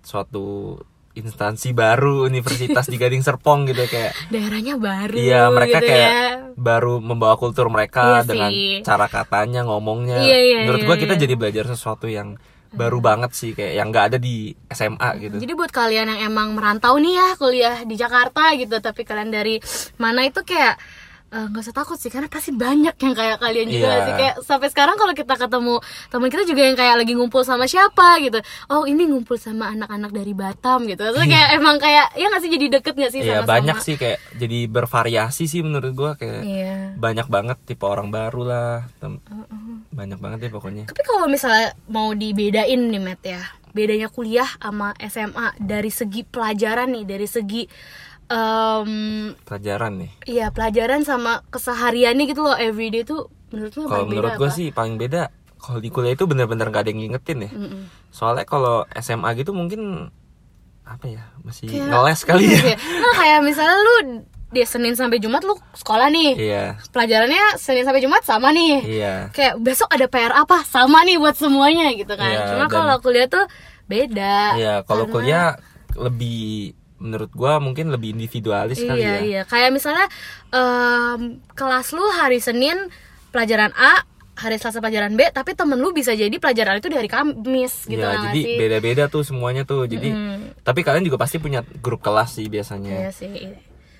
suatu 0.00 0.78
instansi 1.12 1.76
baru 1.76 2.24
universitas 2.24 2.88
di 2.88 2.96
Gading 2.96 3.20
Serpong 3.20 3.68
gitu 3.68 3.84
kayak 3.84 4.16
daerahnya 4.28 4.80
baru 4.80 5.12
iya 5.12 5.52
mereka 5.52 5.78
gitu 5.78 5.88
kayak 5.88 6.08
ya. 6.08 6.51
Baru 6.62 7.02
membawa 7.02 7.34
kultur 7.34 7.66
mereka 7.66 8.22
Iya 8.22 8.24
dengan 8.24 8.50
sih. 8.54 8.80
cara 8.80 9.10
katanya 9.10 9.66
ngomongnya 9.66 10.22
Iya, 10.22 10.38
iya, 10.38 10.56
menurut 10.62 10.80
iya, 10.80 10.88
gua 10.88 10.96
kita 10.96 11.14
iya. 11.18 11.22
jadi 11.26 11.34
belajar 11.34 11.64
sesuatu 11.66 12.06
yang 12.06 12.38
baru 12.72 13.04
banget 13.04 13.36
sih 13.36 13.52
kayak 13.52 13.74
yang 13.76 13.92
nggak 13.92 14.04
ada 14.08 14.16
di 14.16 14.56
SMA 14.72 15.10
gitu 15.20 15.36
Jadi 15.36 15.52
buat 15.52 15.68
kalian 15.68 16.08
yang 16.08 16.32
emang 16.32 16.56
merantau 16.56 16.96
nih 16.96 17.20
ya 17.20 17.28
kuliah 17.36 17.76
di 17.84 18.00
Jakarta 18.00 18.56
gitu, 18.56 18.80
tapi 18.80 19.04
kalian 19.04 19.28
dari 19.28 19.60
mana 20.00 20.24
itu 20.24 20.40
kayak 20.40 20.80
eh, 21.32 21.46
nggak 21.48 21.62
usah 21.62 21.72
takut 21.74 21.96
sih 21.96 22.06
karena 22.06 22.28
pasti 22.28 22.52
banyak 22.52 22.92
yang 22.94 23.14
kayak 23.14 23.36
kalian 23.38 23.66
juga 23.66 23.88
Iya. 23.88 24.02
sih. 24.02 24.12
Kayak 24.14 24.34
sampai 24.42 24.68
sekarang 24.68 24.94
kalau 24.94 25.12
kita 25.12 25.34
ketemu 25.34 25.74
teman 26.06 26.28
kita 26.28 26.44
juga 26.44 26.62
yang 26.62 26.76
kayak 26.76 26.94
lagi 26.94 27.12
ngumpul 27.12 27.40
sama 27.40 27.64
siapa 27.64 28.20
gitu. 28.20 28.36
Oh 28.68 28.84
ini 28.84 29.02
ngumpul 29.04 29.34
sama 29.34 29.70
anak-anak 29.70 30.10
dari 30.10 30.32
Batam 30.32 30.84
gitu. 30.84 31.00
Terus 31.02 31.24
kayak 31.24 31.48
emang 31.54 31.76
kayak 31.76 32.12
ya 32.12 32.28
nggak 32.28 32.42
sih 32.42 32.50
jadi 32.50 32.66
deket 32.70 32.94
nggak 32.94 33.10
sih 33.10 33.20
Iya 33.22 33.32
sama-sama? 33.40 33.50
banyak 33.50 33.76
sih 33.80 33.96
kayak 33.96 34.18
jadi 34.34 34.58
bervariasi 34.66 35.44
sih 35.46 35.60
menurut 35.60 35.92
gua. 35.92 36.10
Kayak 36.14 36.40
iya. 36.42 36.76
banyak 36.94 37.26
banget 37.26 37.56
tipe 37.64 37.82
orang 37.82 38.08
baru 38.08 38.42
lah 38.42 38.70
tem- 38.98 39.24
banyak 39.88 40.18
banget 40.18 40.38
ya 40.42 40.50
pokoknya. 40.50 40.84
Tapi 40.84 41.02
kalau 41.02 41.26
misalnya 41.26 41.72
mau 41.86 42.12
dibedain 42.12 42.60
nih 42.82 43.00
Matt 43.00 43.22
ya. 43.22 43.40
Bedanya 43.72 44.06
kuliah 44.06 44.44
sama 44.54 44.92
SMA 45.00 45.56
dari 45.56 45.88
segi 45.88 46.22
pelajaran 46.22 46.92
nih 46.92 47.04
dari 47.06 47.24
segi 47.24 47.64
em, 48.32 48.90
pelajaran 49.42 49.92
nih. 49.98 50.10
Iya 50.26 50.46
pelajaran 50.48 51.02
sama 51.02 51.44
kesehariannya 51.48 52.24
gitu 52.26 52.40
loh 52.40 52.56
everyday 52.56 53.02
tuh 53.02 53.28
menurut 53.48 53.72
lo 53.74 53.82
kalau 53.84 54.06
menurut 54.06 54.32
gue 54.34 54.50
sih 54.50 54.68
paling 54.68 54.96
beda 54.96 55.28
kalau 55.56 55.78
di 55.78 55.88
kuliah 55.88 56.12
itu 56.12 56.24
bener-bener 56.24 56.66
gak 56.66 56.82
ada 56.82 56.90
yang 56.90 57.00
ngingetin 57.00 57.38
ya. 57.42 57.50
Mm-mm. 57.50 57.82
soalnya 58.08 58.42
kalau 58.42 58.82
SMA 58.94 59.28
gitu 59.34 59.52
mungkin 59.52 60.08
apa 60.82 61.06
ya 61.06 61.22
masih 61.40 61.64
Kayak- 61.66 61.88
ngeles 61.88 62.20
kali 62.22 62.44
ya. 62.46 62.60
Iya. 62.66 62.76
Nah 63.00 63.12
kayak 63.14 63.40
misalnya 63.42 63.76
lu 63.78 63.94
di 64.48 64.60
Senin 64.64 64.92
sampai 64.92 65.16
Jumat 65.16 65.40
lu 65.42 65.56
sekolah 65.72 66.08
nih. 66.08 66.32
Iya. 66.34 66.64
Pelajarannya 66.88 67.56
Senin 67.56 67.84
sampai 67.84 68.00
Jumat 68.00 68.20
sama 68.20 68.50
nih. 68.50 68.74
Iya. 68.82 69.14
Kayak 69.30 69.54
besok 69.58 69.88
ada 69.88 70.04
PR 70.04 70.34
apa? 70.34 70.60
Sama 70.62 71.00
nih 71.02 71.16
buat 71.16 71.32
semuanya 71.34 71.88
gitu 71.92 72.12
kan. 72.12 72.26
Iya, 72.26 72.40
cuma 72.50 72.64
dan- 72.64 72.72
kalau 72.74 72.96
kuliah 72.98 73.24
tuh 73.26 73.44
beda. 73.86 74.36
Iya 74.54 74.74
kalau 74.82 75.04
Karena- 75.04 75.14
kuliah 75.14 75.46
lebih 75.94 76.76
menurut 77.02 77.30
gua 77.32 77.58
mungkin 77.58 77.90
lebih 77.90 78.14
individualis 78.14 78.78
kali 78.78 79.02
iya 79.02 79.12
ya. 79.12 79.20
iya. 79.20 79.42
Kayak 79.42 79.74
misalnya 79.74 80.06
em, 80.48 81.20
kelas 81.52 81.90
lu 81.90 82.06
hari 82.12 82.38
Senin 82.38 82.78
pelajaran 83.28 83.74
A 83.74 84.06
hari 84.32 84.56
Selasa 84.56 84.78
pelajaran 84.78 85.12
B 85.12 85.28
tapi 85.28 85.52
temen 85.52 85.76
lu 85.76 85.90
bisa 85.90 86.14
jadi 86.14 86.32
pelajaran 86.32 86.78
itu 86.78 86.88
dari 86.88 87.04
Kamis 87.04 87.84
gitu 87.84 87.98
Iya, 87.98 88.06
nggak 88.08 88.24
jadi 88.30 88.40
sih? 88.40 88.56
beda-beda 88.56 89.04
tuh 89.06 89.22
semuanya 89.22 89.62
tuh. 89.62 89.84
Jadi 89.84 90.08
Mm. 90.08 90.62
tapi 90.62 90.80
kalian 90.80 91.04
juga 91.04 91.18
pasti 91.18 91.36
punya 91.36 91.60
grup 91.78 92.00
kelas 92.00 92.38
sih 92.38 92.46
biasanya. 92.46 92.96
Iya 92.96 93.10
sih. 93.10 93.52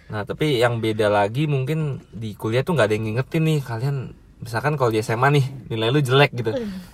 Nah 0.08 0.22
tapi 0.22 0.56
yang 0.56 0.78
beda 0.78 1.08
lagi 1.08 1.44
mungkin 1.44 2.00
di 2.08 2.32
kuliah 2.32 2.62
tuh 2.62 2.72
nggak 2.72 2.86
ada 2.86 2.94
yang 2.94 3.04
ngingetin 3.06 3.42
nih 3.42 3.58
kalian 3.60 3.96
misalkan 4.38 4.74
kalau 4.74 4.90
di 4.90 4.98
SMA 4.98 5.28
nih 5.32 5.44
nilai 5.68 5.88
lu 5.88 6.00
jelek 6.00 6.34
gitu, 6.34 6.50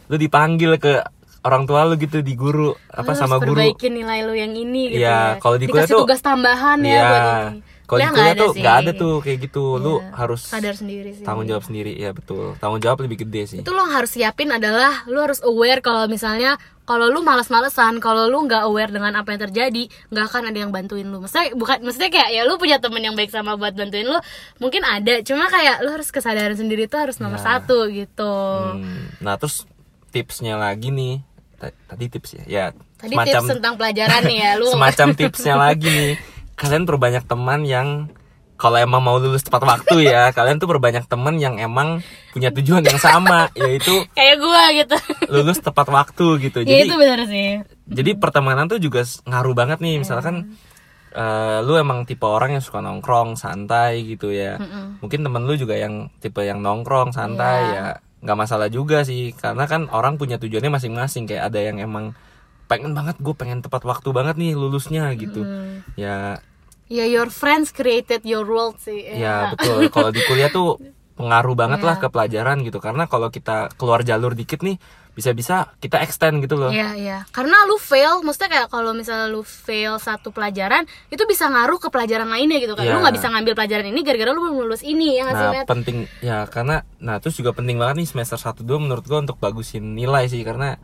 lu 0.07 0.17
dipanggil 0.17 0.77
ke 0.77 1.01
orang 1.41 1.65
tua 1.65 1.85
lu 1.85 1.95
gitu 1.95 2.19
di 2.19 2.35
guru 2.35 2.75
apa 2.89 3.09
Lu 3.09 3.17
sama 3.17 3.37
harus 3.37 3.47
guru. 3.47 3.59
perbaikin 3.59 3.93
nilai 3.93 4.21
lu 4.21 4.33
yang 4.33 4.53
ini 4.53 4.91
gitu 4.91 5.01
Iya, 5.01 5.09
ya. 5.09 5.39
kalau 5.39 5.57
di 5.57 5.67
kuliah 5.67 5.87
tuh- 5.87 6.03
tugas 6.03 6.21
tambahan 6.21 6.79
ya 6.81 6.91
Iya. 6.91 7.09
ini. 7.51 7.61
Kalau 7.89 7.99
di 7.99 8.11
Kuliah 8.11 8.37
tuh 8.37 8.53
nggak 8.53 8.77
ada 8.79 8.93
tuh 8.93 9.15
kayak 9.19 9.39
gitu, 9.43 9.63
lu 9.77 9.97
Iya. 9.97 10.13
harus 10.15 10.45
sadar 10.45 10.77
sendiri 10.77 11.09
sih. 11.11 11.25
tanggung 11.25 11.49
jawab 11.49 11.65
sendiri 11.65 11.97
ya 11.97 12.13
betul, 12.13 12.53
tanggung 12.59 12.79
jawab 12.79 13.01
lebih 13.01 13.25
gede 13.25 13.43
sih. 13.47 13.59
Itu 13.59 13.73
lo 13.73 13.81
harus 13.83 14.13
siapin 14.13 14.53
adalah 14.53 15.09
lu 15.09 15.17
harus 15.17 15.41
aware 15.41 15.81
kalau 15.81 16.05
misalnya 16.05 16.61
kalau 16.85 17.09
lu 17.09 17.23
malas-malesan 17.23 17.97
kalau 17.97 18.29
lu 18.29 18.45
nggak 18.45 18.61
aware 18.63 18.89
dengan 18.89 19.17
apa 19.17 19.33
yang 19.33 19.41
terjadi 19.43 19.83
nggak 20.07 20.25
akan 20.27 20.43
ada 20.47 20.59
yang 20.59 20.69
bantuin 20.69 21.05
lu 21.07 21.17
maksudnya 21.19 21.49
bukan 21.55 21.81
maksudnya 21.81 22.11
kayak 22.11 22.29
ya 22.31 22.43
lu 22.43 22.57
punya 22.57 22.77
temen 22.77 23.01
yang 23.01 23.13
baik 23.15 23.29
sama 23.29 23.57
buat 23.57 23.73
bantuin 23.73 24.05
lu 24.05 24.21
mungkin 24.59 24.83
ada 24.83 25.21
cuma 25.23 25.49
kayak 25.49 25.81
lu 25.81 25.89
harus 25.91 26.09
kesadaran 26.09 26.55
sendiri 26.55 26.85
tuh 26.87 27.01
harus 27.03 27.17
nomor 27.19 27.37
Ya. 27.39 27.57
satu 27.57 27.89
gitu 27.89 28.37
Hmm, 28.75 29.17
Nah 29.19 29.37
terus 29.37 29.65
tipsnya 30.09 30.55
lagi 30.55 30.89
nih. 30.89 31.21
Ta- 31.57 31.75
Tadi 31.89 32.05
tips 32.09 32.31
ya? 32.35 32.45
Ya 32.45 32.65
tadi 32.97 33.15
tips 33.15 33.47
tentang 33.53 33.75
pelajaran 33.75 34.23
nih 34.23 34.39
ya 34.39 34.51
lu. 34.57 34.67
semacam 34.69 35.09
tipsnya 35.19 35.55
lagi 35.55 35.87
nih. 35.87 36.13
Kalian 36.55 36.85
perbanyak 36.85 37.25
teman 37.25 37.63
yang 37.63 37.89
kalau 38.59 38.75
emang 38.75 38.99
mau 38.99 39.17
lulus 39.17 39.41
tepat 39.41 39.63
waktu 39.63 40.11
ya 40.11 40.35
kalian 40.35 40.59
tuh 40.59 40.67
perbanyak 40.67 41.07
teman 41.07 41.39
yang 41.39 41.55
emang 41.57 42.03
punya 42.33 42.51
tujuan 42.51 42.83
yang 42.83 42.99
sama 42.99 43.47
yaitu 43.55 44.03
kayak 44.13 44.35
gua 44.37 44.63
gitu. 44.75 44.97
lulus 45.31 45.59
tepat 45.59 45.87
waktu 45.87 46.27
gitu. 46.43 46.59
Ya 46.63 46.83
jadi 46.83 46.83
itu 46.85 46.95
benar 46.99 47.21
sih. 47.25 47.63
jadi 47.87 48.11
pertemanan 48.15 48.67
tuh 48.67 48.83
juga 48.83 49.07
ngaruh 49.25 49.55
banget 49.55 49.79
nih. 49.79 50.03
Misalkan 50.03 50.59
eh, 51.09 51.59
lu 51.63 51.75
emang 51.75 52.03
tipe 52.03 52.27
orang 52.27 52.51
yang 52.51 52.61
suka 52.61 52.79
nongkrong 52.79 53.35
santai 53.35 54.03
gitu 54.05 54.31
ya. 54.31 54.59
Mungkin 54.99 55.23
temen 55.23 55.47
lu 55.47 55.55
juga 55.55 55.79
yang 55.79 56.11
tipe 56.19 56.43
yang 56.43 56.59
nongkrong 56.59 57.11
santai 57.11 57.63
Iya. 57.65 57.75
ya 57.75 57.87
nggak 58.21 58.39
masalah 58.39 58.69
juga 58.69 59.03
sih. 59.03 59.33
Karena 59.33 59.65
kan 59.65 59.87
orang 59.89 60.17
punya 60.17 60.37
tujuannya 60.37 60.71
masing-masing. 60.71 61.27
Kayak 61.27 61.53
ada 61.55 61.61
yang 61.63 61.79
emang 61.79 62.15
pengen 62.69 62.93
banget 62.93 63.17
gue 63.17 63.33
pengen 63.33 63.65
tepat 63.65 63.83
waktu 63.83 64.09
banget 64.13 64.37
nih 64.37 64.53
lulusnya 64.53 65.09
gitu. 65.17 65.43
Ya. 65.97 66.43
Ya 66.89 67.05
your 67.05 67.29
friends 67.29 67.69
created 67.73 68.25
your 68.25 68.45
world 68.45 68.81
sih. 68.81 69.05
Ya 69.05 69.53
betul. 69.53 69.89
Kalau 69.93 70.09
di 70.09 70.21
kuliah 70.25 70.49
tuh 70.49 70.81
pengaruh 71.17 71.53
banget 71.53 71.81
Iya. 71.83 71.89
lah 71.89 71.97
ke 72.03 72.09
pelajaran 72.09 72.61
gitu. 72.65 72.79
Karena 72.81 73.05
kalau 73.05 73.29
kita 73.29 73.69
keluar 73.77 74.01
jalur 74.05 74.33
dikit 74.33 74.61
nih 74.61 74.77
bisa-bisa 75.19 75.75
kita 75.77 75.99
extend 75.99 76.39
gitu 76.39 76.55
loh 76.55 76.71
Iya, 76.71 76.95
iya. 76.95 77.19
Karena 77.29 77.67
lu 77.67 77.75
fail, 77.75 78.23
maksudnya 78.23 78.47
kayak 78.49 78.69
kalau 78.69 78.95
misalnya 78.95 79.27
lu 79.27 79.43
fail 79.43 79.99
satu 79.99 80.31
pelajaran, 80.31 80.83
itu 81.09 81.19
bisa 81.25 81.45
ngaruh 81.45 81.77
ke 81.77 81.89
pelajaran 81.89 82.25
lainnya 82.25 82.57
gitu 82.57 82.73
kan. 82.73 82.87
Iya. 82.87 82.95
Lu 82.95 83.03
nggak 83.03 83.17
bisa 83.17 83.27
ngambil 83.29 83.53
pelajaran 83.53 83.87
ini 83.87 84.01
gara-gara 84.01 84.31
lu 84.31 84.41
belum 84.41 84.57
lulus 84.63 84.81
ini 84.81 85.19
ya 85.19 85.27
Nah 85.27 85.51
Matt? 85.51 85.67
penting 85.67 86.07
ya 86.21 86.47
karena 86.47 86.81
nah 86.97 87.19
terus 87.19 87.35
juga 87.35 87.51
penting 87.51 87.75
banget 87.75 87.99
nih 87.99 88.09
semester 88.09 88.39
1 88.39 88.63
2 88.63 88.79
menurut 88.79 89.03
gua 89.03 89.19
untuk 89.19 89.37
bagusin 89.37 89.93
nilai 89.93 90.25
sih 90.25 90.41
karena 90.41 90.79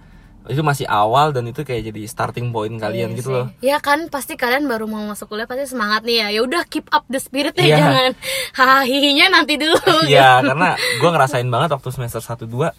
itu 0.44 0.60
masih 0.60 0.84
awal 0.84 1.30
dan 1.30 1.46
itu 1.46 1.62
kayak 1.62 1.88
jadi 1.88 2.04
starting 2.04 2.50
point 2.50 2.76
kalian 2.76 3.10
Iya 3.10 3.16
gitu 3.16 3.28
sih. 3.28 3.34
loh. 3.34 3.46
Ya 3.60 3.78
kan 3.78 4.08
pasti 4.08 4.34
kalian 4.34 4.66
baru 4.66 4.84
mau 4.84 5.00
masuk 5.06 5.30
kuliah 5.30 5.46
pasti 5.46 5.64
semangat 5.66 6.02
nih 6.02 6.20
ya. 6.20 6.28
Ya 6.30 6.40
udah 6.42 6.62
keep 6.64 6.84
up 6.90 7.06
the 7.06 7.16
spirit 7.16 7.54
ya, 7.54 7.64
Iya. 7.64 7.76
jangan 7.78 8.10
hahihinya 8.58 9.26
nanti 9.32 9.54
dulu. 9.56 9.78
Iya 10.04 10.42
karena 10.42 10.74
gua 10.98 11.10
ngerasain 11.12 11.46
banget 11.46 11.70
waktu 11.70 11.88
semester 11.90 12.20
1 12.20 12.44
2 12.44 12.70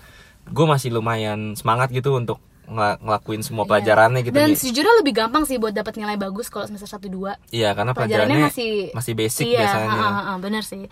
gue 0.46 0.66
masih 0.66 0.90
lumayan 0.90 1.54
semangat 1.54 1.90
gitu 1.90 2.14
untuk 2.14 2.38
ngel- 2.66 2.98
ngelakuin 3.00 3.42
semua 3.42 3.64
pelajarannya 3.64 4.22
gitu. 4.22 4.32
Iya. 4.32 4.42
Dan 4.42 4.50
Di- 4.50 4.58
sejujurnya 4.58 4.96
lebih 5.00 5.14
gampang 5.16 5.44
sih 5.44 5.56
buat 5.56 5.72
dapat 5.72 5.96
nilai 5.96 6.16
bagus 6.16 6.48
kalau 6.48 6.66
semester 6.66 6.88
1 6.88 7.06
2. 7.06 7.38
Iya 7.52 7.72
karena 7.72 7.92
Pelajarannya 7.92 8.50
pelajarannya 8.50 8.94
masih 8.94 9.14
basic 9.14 9.46
iya, 9.48 9.60
biasanya. 9.64 9.90
ha, 9.92 10.08
ha, 10.08 10.22
ha, 10.24 10.34
bener 10.38 10.62
sih. 10.62 10.86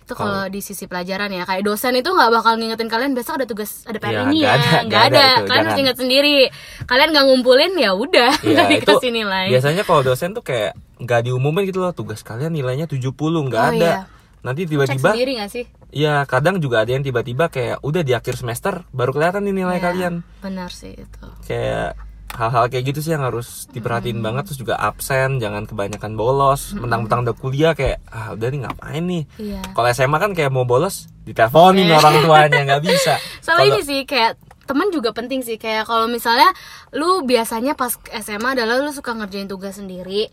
Itu 0.00 0.16
kalau 0.16 0.48
di 0.48 0.58
sisi 0.58 0.88
pelajaran 0.88 1.28
ya, 1.28 1.44
kayak 1.44 1.62
dosen 1.62 1.92
itu 1.92 2.08
nggak 2.08 2.32
bakal 2.32 2.56
ngingetin 2.56 2.88
kalian 2.88 3.12
besok 3.12 3.36
ada 3.36 3.44
tugas 3.44 3.84
ada 3.84 3.98
PR 3.98 4.08
Iya, 4.08 4.20
ini 4.24 4.36
nggak 4.40 4.48
ya, 4.48 4.56
ada, 4.56 4.78
nggak 4.82 5.02
ada. 5.02 5.04
ada 5.12 5.26
itu, 5.28 5.44
Kalian 5.44 5.62
harus 5.62 5.78
inget 5.78 5.96
sendiri. 5.98 6.38
Kalian 6.82 7.08
nggak 7.12 7.24
ngumpulin 7.28 7.72
ya 7.76 7.90
udah, 7.92 8.32
Iya 8.40 8.62
itu 8.80 8.94
nilai. 9.06 9.46
biasanya 9.50 9.82
kalau 9.84 10.00
dosen 10.02 10.32
tuh 10.32 10.40
kayak 10.40 10.72
nggak 10.98 11.20
diumumin 11.22 11.62
gitu 11.62 11.78
loh 11.78 11.92
tugas 11.92 12.22
kalian 12.22 12.50
nilainya 12.50 12.88
70 12.88 13.12
nggak 13.44 13.62
Oh, 13.62 13.70
ada. 13.70 13.76
iya. 13.76 13.96
Nanti 14.40 14.64
tiba-tiba 14.64 15.12
sendiri 15.12 15.36
nggak 15.36 15.50
sih? 15.52 15.64
Iya, 15.88 16.24
kadang 16.24 16.58
juga 16.58 16.82
ada 16.82 16.90
yang 16.90 17.00
tiba-tiba 17.00 17.48
kayak 17.48 17.80
udah 17.80 18.02
di 18.02 18.12
akhir 18.12 18.36
semester 18.36 18.84
baru 18.90 19.10
kelihatan 19.10 19.40
nih 19.42 19.54
nilai 19.56 19.76
Iya, 19.76 19.84
kalian. 19.84 20.14
Benar 20.38 20.68
sih 20.68 20.92
itu. 20.92 21.24
Kayak 21.42 21.96
hal-hal 22.28 22.68
kayak 22.68 22.84
gitu 22.86 23.00
sih 23.00 23.10
yang 23.10 23.24
harus 23.24 23.64
diperhatiin 23.68 24.20
banget 24.20 24.44
terus 24.44 24.60
juga 24.60 24.76
absen, 24.76 25.38
jangan 25.38 25.64
kebanyakan 25.64 26.12
bolos. 26.12 26.76
Mentang-mentang 26.76 27.24
udah 27.24 27.32
kuliah 27.32 27.72
kayak 27.72 28.04
ah 28.06 28.36
udah 28.36 28.46
nih 28.46 28.60
ngapain 28.62 29.00
nih. 29.02 29.22
Iya. 29.38 29.62
Kalau 29.72 29.88
SMA 29.88 30.18
kan 30.18 30.32
kayak 30.32 30.50
mau 30.50 30.62
bolos 30.62 31.08
diteleponin 31.24 31.88
orang 31.88 32.14
tuanya 32.20 32.60
nggak 32.66 32.82
bisa. 32.88 33.16
Soalnya 33.40 33.56
Kalau- 33.64 33.72
ini 33.74 33.80
sih 33.82 34.00
kayak 34.04 34.32
teman 34.68 34.92
juga 34.92 35.16
penting 35.16 35.40
sih 35.40 35.56
kayak 35.56 35.88
kalau 35.88 36.04
misalnya 36.04 36.52
lu 36.92 37.24
biasanya 37.24 37.72
pas 37.72 37.96
SMA 38.14 38.52
adalah 38.52 38.76
lu 38.76 38.92
suka 38.92 39.16
ngerjain 39.16 39.48
tugas 39.48 39.80
sendiri. 39.80 40.28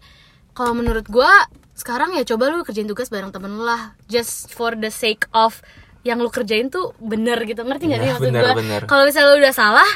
Kalau 0.51 0.75
menurut 0.75 1.07
gua 1.07 1.31
sekarang 1.75 2.15
ya 2.15 2.23
coba 2.25 2.49
lu 2.49 2.63
kerjain 2.63 2.87
tugas 2.87 3.07
bareng 3.07 3.29
temen 3.29 3.51
lu 3.51 3.63
lah 3.63 3.93
just 4.07 4.47
for 4.49 4.73
the 4.73 4.87
sake 4.87 5.27
of 5.31 5.59
yang 6.01 6.17
lu 6.17 6.29
kerjain 6.29 6.67
tuh 6.67 6.95
bener 6.97 7.43
gitu 7.43 7.61
ngerti 7.61 7.85
gak 7.87 7.99
sih 7.99 8.07
Iya, 8.07 8.15
maksud 8.15 8.31
bener. 8.31 8.81
kalau 8.85 9.03
misalnya 9.03 9.29
lu 9.29 9.39
udah 9.39 9.53
salah 9.53 9.89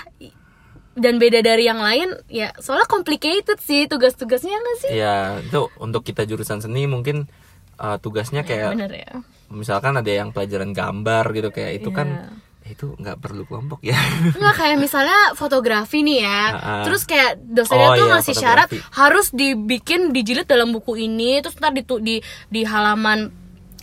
dan 0.94 1.16
beda 1.16 1.40
dari 1.40 1.64
yang 1.64 1.80
lain 1.80 2.12
ya 2.28 2.52
soalnya 2.58 2.84
complicated 2.86 3.56
sih 3.58 3.86
tugas-tugasnya 3.86 4.52
nggak 4.52 4.78
sih 4.80 4.92
Iya, 4.94 5.40
itu 5.40 5.72
untuk 5.78 6.04
kita 6.04 6.26
jurusan 6.26 6.60
seni 6.60 6.84
mungkin 6.86 7.30
uh, 7.78 7.96
tugasnya 7.96 8.44
kayak 8.44 8.76
bener 8.76 8.92
ya 8.92 9.12
misalkan 9.48 9.96
ada 9.96 10.12
yang 10.12 10.30
pelajaran 10.30 10.72
gambar 10.72 11.26
gitu 11.32 11.50
kayak 11.50 11.80
itu 11.80 11.90
Iya. 11.90 11.96
kan 11.96 12.08
eh, 12.10 12.49
itu 12.70 12.94
nggak 12.94 13.18
perlu 13.18 13.44
kelompok 13.44 13.82
ya. 13.82 13.98
Enggak 14.32 14.56
kayak 14.56 14.78
misalnya 14.78 15.34
fotografi 15.34 16.00
nih 16.00 16.22
ya. 16.22 16.42
Ha-ha. 16.52 16.74
Terus 16.86 17.04
kayak 17.04 17.42
dosennya 17.42 17.88
Oh, 17.88 17.96
tuh 17.96 18.06
iya, 18.06 18.14
ngasih 18.14 18.36
syarat 18.36 18.68
harus 18.94 19.28
dibikin 19.30 20.10
dijilid 20.10 20.46
dalam 20.46 20.70
buku 20.70 20.96
ini, 20.96 21.40
terus 21.40 21.54
ntar 21.56 21.72
di 21.72 21.82
di 22.00 22.16
di 22.48 22.62
halaman 22.62 23.34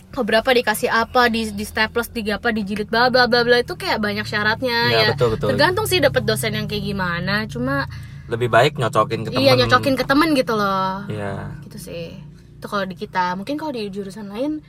keberapa 0.07 0.49
dikasih 0.49 0.87
apa 0.87 1.27
di 1.27 1.51
di 1.51 1.61
staples 1.61 2.09
di 2.09 2.25
apa 2.27 2.49
dijilid 2.49 2.87
bla 2.87 3.07
bla 3.07 3.27
bla 3.27 3.43
bla 3.43 3.59
itu 3.59 3.75
kayak 3.75 3.99
banyak 3.99 4.23
syaratnya 4.23 4.79
Iya, 4.89 4.97
ya. 4.97 5.07
betul, 5.13 5.35
betul. 5.35 5.47
Tergantung 5.51 5.85
sih 5.85 5.99
dapet 5.99 6.23
dosen 6.23 6.53
yang 6.53 6.65
kayak 6.65 6.83
gimana. 6.83 7.45
Cuma 7.45 7.85
Lebih 8.25 8.49
baik 8.49 8.73
nyocokin 8.75 9.23
ke 9.23 9.29
temen. 9.29 9.39
iya 9.39 9.53
nyocokin 9.53 9.93
ke 9.93 10.03
temen 10.03 10.31
gitu 10.31 10.53
loh. 10.53 11.05
Iya. 11.05 11.59
Gitu 11.63 11.77
sih. 11.77 12.17
Itu 12.57 12.65
kalau 12.65 12.83
di 12.83 12.95
kita. 12.95 13.35
Mungkin 13.35 13.55
kalau 13.55 13.71
di 13.71 13.87
jurusan 13.87 14.27
lain 14.27 14.59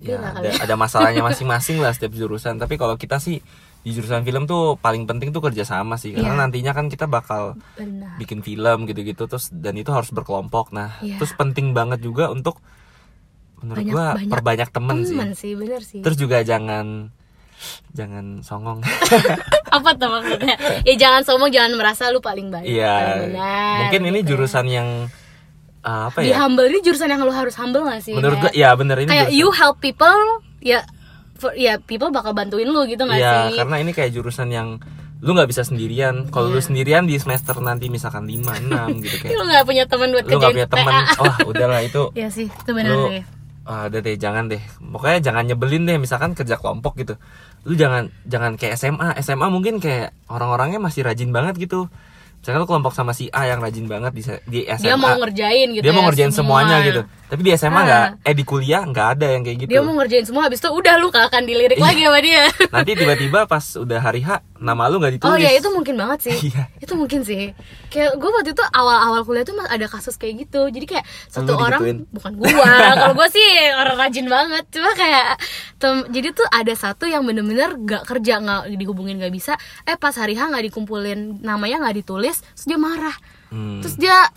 ya 0.00 0.16
ada, 0.16 0.50
ada 0.58 0.74
masalahnya 0.74 1.20
masing-masing 1.22 1.76
lah 1.76 1.90
setiap 1.90 2.10
jurusan 2.10 2.56
tapi 2.56 2.74
kalau 2.74 2.94
kita 2.94 3.16
sih 3.16 3.38
di 3.78 3.90
jurusan 3.90 4.20
film 4.20 4.44
tuh 4.44 4.76
paling 4.76 5.04
penting 5.04 5.28
tuh 5.28 5.40
kerjasama 5.40 5.96
sih 5.96 6.12
karena 6.12 6.34
Iya. 6.34 6.40
nantinya 6.42 6.72
kan 6.72 6.86
kita 6.86 7.04
bakal 7.06 7.56
Benar. 7.74 8.16
bikin 8.16 8.40
film 8.40 8.84
gitu-gitu 8.84 9.24
terus 9.26 9.48
dan 9.50 9.72
itu 9.74 9.88
harus 9.88 10.08
berkelompok 10.08 10.68
nah 10.70 10.96
Iya. 10.98 11.16
terus 11.16 11.32
penting 11.32 11.70
banget 11.70 12.00
juga 12.00 12.28
untuk 12.28 12.60
menurut 13.56 13.80
Banyak- 13.82 13.92
gua 13.94 14.06
banyak 14.14 14.30
perbanyak 14.30 14.68
temen, 14.70 14.96
sih 15.02 15.12
Temen 15.14 15.30
sih, 15.34 15.52
bener 15.54 15.80
sih. 15.82 16.00
terus 16.00 16.16
juga 16.16 16.40
jangan 16.40 17.12
jangan 17.90 18.40
songong 18.40 18.80
apa 19.70 19.90
tuh 19.94 20.08
maksudnya 20.10 20.56
ya 20.82 20.94
jangan 20.96 21.22
sombong 21.22 21.48
jangan 21.50 21.72
merasa 21.74 22.08
lu 22.08 22.18
paling 22.18 22.48
baik 22.48 22.64
iya 22.64 23.20
mungkin 23.78 24.00
ini 24.02 24.18
gitu 24.18 24.24
ya. 24.24 24.28
jurusan 24.32 24.66
yang 24.66 24.88
uh, 25.82 26.08
apa 26.08 26.18
di 26.20 26.28
ya 26.28 26.40
humble 26.40 26.64
ini 26.64 26.80
jurusan 26.80 27.06
yang 27.06 27.20
lu 27.20 27.30
harus 27.30 27.54
humble 27.54 27.82
gak 27.82 28.00
sih 28.00 28.12
menurut 28.12 28.38
Kayak- 28.40 28.54
ya 28.54 28.70
bener 28.72 28.96
ini 28.98 29.08
kayak 29.08 29.28
jurusan- 29.28 29.38
you 29.38 29.48
help 29.50 29.76
people 29.78 30.20
ya 30.58 30.84
for- 31.34 31.54
ya 31.54 31.78
people 31.78 32.08
bakal 32.08 32.30
bantuin 32.30 32.66
lu 32.66 32.84
gitu 32.84 33.02
gak 33.02 33.16
Iya, 33.16 33.32
sih 33.46 33.56
karena 33.56 33.76
ini 33.78 33.90
kayak 33.90 34.10
jurusan 34.10 34.48
yang 34.48 34.76
lu 35.20 35.36
nggak 35.36 35.48
bisa 35.48 35.60
sendirian. 35.62 36.32
Kalau 36.32 36.48
Iya. 36.48 36.54
lu 36.54 36.60
sendirian 36.62 37.04
di 37.04 37.12
semester 37.14 37.52
nanti 37.58 37.88
misalkan 37.88 38.24
5 38.24 38.56
6 38.56 39.04
gitu 39.04 39.16
kayak. 39.22 39.36
lu 39.36 39.44
gak 39.46 39.64
punya 39.64 39.84
teman 39.84 40.08
buat 40.10 40.24
lu 40.24 40.32
nggak 40.34 40.52
punya 40.54 40.68
teman. 40.70 40.92
Wah, 41.14 41.36
udahlah 41.44 41.80
itu. 41.82 42.02
Iya 42.16 42.28
sih 42.32 42.48
itu 42.48 42.70
benar 42.72 42.88
lu 42.90 43.08
sih 43.10 43.22
ah, 43.62 43.84
udah 43.86 44.00
deh 44.00 44.16
jangan 44.16 44.48
deh. 44.48 44.58
Pokoknya 44.80 45.20
jangan 45.22 45.44
nyebelin 45.44 45.84
deh 45.84 45.96
misalkan 45.96 46.32
kerja 46.32 46.56
kelompok 46.56 46.96
gitu. 46.96 47.20
Lu 47.62 47.76
jangan 47.76 48.08
jangan 48.24 48.56
kayak 48.56 48.74
SMA. 48.74 49.12
SMA 49.20 49.46
mungkin 49.46 49.76
kayak 49.76 50.16
orang-orangnya 50.26 50.80
masih 50.80 51.04
rajin 51.04 51.30
banget 51.30 51.54
gitu. 51.60 51.92
Misalkan 52.40 52.56
lu 52.56 52.66
kelompok 52.66 52.92
sama 52.92 53.12
si 53.12 53.28
A 53.28 53.44
yang 53.44 53.60
rajin 53.60 53.84
banget 53.84 54.10
di, 54.10 54.22
di 54.46 54.60
SMA. 54.66 54.80
dia 54.82 54.96
mau 54.96 55.12
ngerjain 55.14 55.68
gitu 55.70 55.84
Dia 55.84 55.92
mau 55.92 56.00
ya, 56.00 56.06
ngerjain 56.08 56.32
semua. 56.32 56.64
semuanya 56.64 56.76
gitu. 56.82 57.00
Tapi 57.28 57.40
di 57.42 57.50
SMA 57.52 57.68
Ah. 57.70 57.84
nggak, 57.84 58.04
eh 58.22 58.34
di 58.34 58.44
kuliah 58.44 58.82
nggak 58.82 59.06
ada 59.12 59.26
yang 59.28 59.42
kayak 59.42 59.58
gitu. 59.58 59.70
dia 59.70 59.80
mau 59.80 59.94
ngerjain 59.94 60.24
semua 60.24 60.42
habis 60.42 60.58
itu 60.58 60.68
udah 60.68 60.94
lu 60.96 61.08
gak 61.08 61.28
akan 61.28 61.42
dilirik 61.44 61.76
Iya. 61.76 61.84
lagi 61.84 62.02
sama 62.02 62.18
dia 62.18 62.42
Nanti 62.72 62.90
tiba-tiba 62.94 63.40
pas 63.44 63.64
udah 63.74 64.00
hari 64.00 64.20
H, 64.20 64.40
nama 64.60 64.92
lu 64.92 65.00
nggak 65.00 65.16
ditulis. 65.16 65.32
Oh 65.32 65.38
ya 65.40 65.50
itu 65.56 65.68
mungkin 65.72 65.96
banget 65.96 66.28
sih. 66.28 66.36
Iya. 66.52 66.68
Itu 66.78 66.92
mungkin 66.94 67.24
sih. 67.24 67.56
Kayak 67.88 68.20
gue 68.20 68.30
waktu 68.30 68.52
itu 68.52 68.64
awal-awal 68.70 69.24
kuliah 69.24 69.42
tuh 69.42 69.56
ada 69.56 69.86
kasus 69.88 70.20
kayak 70.20 70.46
gitu. 70.46 70.68
Jadi 70.68 70.84
kayak 70.86 71.04
satu 71.32 71.56
Lu 71.56 71.64
orang 71.64 71.80
digituin? 71.80 71.98
bukan 72.12 72.32
gua. 72.36 72.48
Kalau 73.00 73.14
gua 73.16 73.28
sih 73.32 73.48
orang 73.72 73.96
rajin 73.96 74.26
banget. 74.28 74.64
Cuma 74.68 74.92
kayak 74.92 75.40
tem- 75.80 76.06
jadi 76.12 76.28
tuh 76.36 76.46
ada 76.52 76.74
satu 76.76 77.08
yang 77.08 77.24
bener-bener 77.24 77.72
gak 77.88 78.04
kerja 78.04 78.38
nggak 78.38 78.76
dihubungin 78.76 79.16
nggak 79.16 79.32
bisa. 79.32 79.56
Eh 79.88 79.96
pas 79.96 80.12
hari 80.12 80.36
H 80.36 80.52
nggak 80.52 80.68
dikumpulin 80.70 81.40
namanya 81.40 81.88
nggak 81.88 82.04
ditulis, 82.04 82.44
terus 82.54 82.66
dia 82.68 82.76
marah. 82.76 83.16
Hmm. 83.48 83.80
Terus 83.80 83.96
dia 83.96 84.28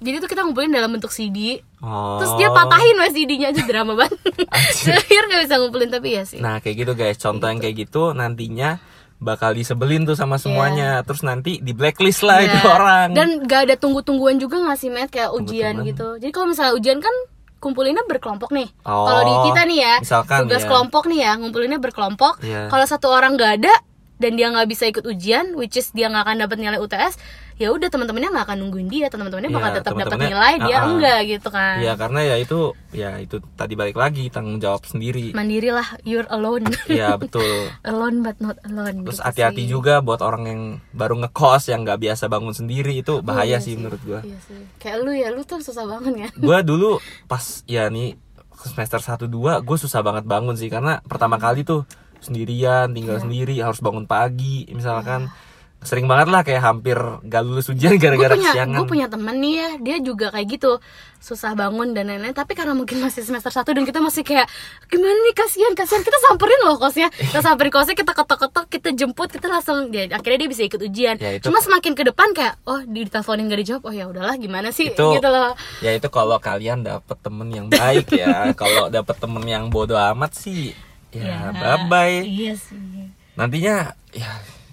jadi 0.00 0.16
tuh 0.16 0.32
kita 0.32 0.42
ngumpulin 0.48 0.72
dalam 0.72 0.90
bentuk 0.90 1.12
CD. 1.12 1.60
Oh. 1.84 2.16
Terus 2.18 2.32
dia 2.40 2.48
patahin 2.48 2.96
mas 2.96 3.12
CD-nya 3.12 3.52
aja 3.52 3.62
drama 3.68 3.92
banget. 3.92 4.16
Anjir. 4.48 4.96
Akhir 5.00 5.22
nggak 5.28 5.40
bisa 5.44 5.54
ngumpulin 5.60 5.90
tapi 5.92 6.08
ya 6.16 6.24
sih. 6.24 6.40
Nah 6.40 6.58
kayak 6.58 6.76
gitu 6.80 6.92
guys, 6.96 7.20
contoh 7.20 7.46
yang 7.46 7.60
kayak 7.60 7.76
gitu 7.84 8.16
nantinya 8.16 8.80
bakal 9.20 9.52
disebelin 9.52 10.08
tuh 10.08 10.16
sama 10.16 10.40
semuanya, 10.40 11.04
terus 11.04 11.20
nanti 11.20 11.60
di 11.60 11.76
blacklist 11.76 12.24
lah 12.24 12.40
itu 12.40 12.56
Iya. 12.56 12.66
orang. 12.72 13.08
Dan 13.12 13.44
gak 13.44 13.68
ada 13.68 13.76
tunggu-tungguan 13.76 14.40
juga 14.40 14.56
gak 14.64 14.80
sih, 14.80 14.88
Matt? 14.88 15.12
Kayak 15.12 15.36
ujian 15.36 15.76
Tunggu-tungguan. 15.76 15.88
gitu. 15.92 16.08
Jadi 16.24 16.32
kalau 16.32 16.46
misalnya 16.48 16.72
ujian 16.74 16.98
kan 16.98 17.14
kumpulinnya 17.60 18.00
berkelompok 18.08 18.56
nih. 18.56 18.72
Oh, 18.88 19.04
kalau 19.04 19.22
di 19.22 19.34
kita 19.52 19.60
nih 19.68 19.78
ya, 19.84 19.94
misalkan, 20.00 20.38
tugas 20.48 20.64
ya. 20.64 20.68
kelompok 20.72 21.04
nih 21.06 21.20
ya, 21.20 21.32
ngumpulinnya 21.36 21.76
berkelompok. 21.76 22.40
Iya. 22.40 22.72
Kalau 22.72 22.86
satu 22.88 23.12
orang 23.12 23.36
gak 23.36 23.60
ada, 23.60 23.74
dan 24.20 24.36
dia 24.36 24.52
nggak 24.52 24.68
bisa 24.68 24.84
ikut 24.84 25.08
ujian 25.08 25.56
which 25.56 25.80
is 25.80 25.88
dia 25.96 26.12
nggak 26.12 26.28
akan 26.28 26.44
dapat 26.44 26.60
nilai 26.60 26.76
UTS 26.76 27.16
ya 27.60 27.68
udah 27.68 27.86
teman-temannya 27.86 28.32
nggak 28.32 28.46
akan 28.46 28.58
nungguin 28.58 28.88
dia 28.88 29.06
teman-temannya 29.06 29.52
bakal 29.52 29.68
Iya, 29.68 29.76
tetap 29.76 29.92
dapat 29.94 30.18
nilai 30.18 30.52
dia 30.58 30.76
uh-uh. 30.76 30.88
enggak 30.90 31.18
gitu 31.28 31.48
kan 31.48 31.76
Iya 31.76 31.92
karena 31.94 32.20
ya 32.24 32.36
itu 32.36 32.58
ya 32.90 33.10
itu 33.16 33.36
tadi 33.52 33.74
balik 33.74 33.94
lagi 33.94 34.26
tanggung 34.26 34.56
jawab 34.56 34.80
sendiri. 34.82 35.30
mandiri 35.30 35.68
lah 35.68 35.84
you're 36.02 36.24
alone 36.26 36.64
Iya 36.88 37.14
betul. 37.14 37.68
alone 37.84 38.24
but 38.24 38.40
not 38.40 38.56
alone 38.64 39.04
Terus 39.04 39.20
gitu 39.20 39.28
hati-hati 39.28 39.62
sih. 39.62 39.70
juga 39.70 40.00
buat 40.00 40.18
orang 40.18 40.42
yang 40.44 40.60
baru 40.90 41.20
ngekos 41.20 41.68
yang 41.68 41.84
nggak 41.84 42.00
biasa 42.00 42.26
bangun 42.26 42.56
sendiri 42.56 42.96
itu 42.96 43.14
Iya 43.14 43.22
bahaya 43.22 43.56
sih 43.58 43.76
menurut 43.76 44.00
gua. 44.02 44.24
iya 44.24 44.40
sih 44.40 44.56
kayak 44.76 44.96
lu 44.98 45.12
ya 45.12 45.28
lu 45.28 45.44
tuh 45.44 45.60
susah 45.60 45.84
banget 45.84 46.14
ya 46.18 46.28
Gua 46.34 46.64
dulu 46.70 46.96
pas 47.26 47.44
ya 47.64 47.86
nih 47.86 48.16
semester 48.58 48.98
1 48.98 49.20
2 49.22 49.28
gue 49.60 49.76
susah 49.78 50.00
banget 50.00 50.24
bangun 50.24 50.52
sih 50.52 50.68
karena 50.68 51.00
pertama 51.02 51.36
kali 51.36 51.60
tuh 51.60 51.84
sendirian, 52.20 52.92
tinggal 52.92 53.16
Iya. 53.16 53.22
sendiri, 53.22 53.54
harus 53.58 53.80
bangun 53.80 54.04
pagi 54.04 54.68
misalkan. 54.70 55.32
Sering 55.80 56.04
banget 56.04 56.28
lah 56.28 56.44
kayak 56.44 56.60
hampir 56.60 56.92
gak 57.24 57.40
lulus 57.40 57.72
ujian 57.72 57.96
gara-gara 57.96 58.36
punya 58.36 58.52
kesiangan. 58.52 58.76
gue 58.76 58.84
punya 58.84 59.06
temen 59.08 59.32
nih 59.40 59.52
ya 59.56 59.68
dia 59.80 59.96
juga 60.04 60.28
kayak 60.28 60.46
gitu. 60.52 60.76
Susah 61.20 61.56
bangun 61.56 61.96
dan 61.96 62.08
lain-lain 62.08 62.36
tapi 62.36 62.52
karena 62.52 62.76
mungkin 62.76 63.00
masih 63.00 63.24
semester 63.24 63.48
1 63.48 63.64
dan 63.64 63.84
kita 63.88 63.96
masih 63.96 64.20
kayak 64.20 64.44
gimana 64.92 65.16
nih 65.16 65.32
kasihan 65.32 65.72
kasihan. 65.72 66.04
Kita 66.04 66.18
samperin 66.28 66.60
loh 66.68 66.76
kosnya. 66.76 67.08
Kita 67.08 67.40
samperin 67.40 67.72
kosnya 67.72 67.96
kita 67.96 68.12
ketok-ketok 68.12 68.64
kita 68.68 68.88
jemput 68.92 69.32
kita 69.32 69.48
langsung 69.48 69.88
dia 69.88 70.04
akhirnya 70.12 70.44
dia 70.44 70.50
bisa 70.52 70.62
ikut 70.68 70.80
ujian. 70.84 71.16
Ya, 71.16 71.40
itu- 71.40 71.48
cuma 71.48 71.64
semakin 71.64 71.92
ke 71.96 72.02
depan 72.04 72.28
kayak 72.36 72.60
oh 72.68 72.84
di 72.84 73.08
diteleponin 73.08 73.48
gak 73.48 73.60
dijawab 73.64 73.82
oh 73.88 73.92
ya 73.92 74.04
udahlah 74.04 74.36
gimana 74.36 74.68
sih? 74.70 74.92
Itu- 74.92 75.16
gitu 75.16 75.28
loh. 75.32 75.56
Ya 75.80 75.96
itu 75.96 76.08
kalau 76.12 76.36
kalian 76.36 76.84
dapet 76.84 77.16
temen 77.24 77.48
yang 77.48 77.72
baik 77.72 78.04
ya. 78.12 78.48
kalau 78.60 78.92
dapet 78.92 79.16
temen 79.16 79.44
yang 79.48 79.72
bodoh 79.72 79.96
amat 80.12 80.36
sih 80.36 80.76
ya 81.08 81.56
bye 81.56 81.88
bye. 81.88 82.20
iya 82.20 82.52
sih. 82.52 83.08
Nantinya 83.32 83.96
ya 84.12 84.28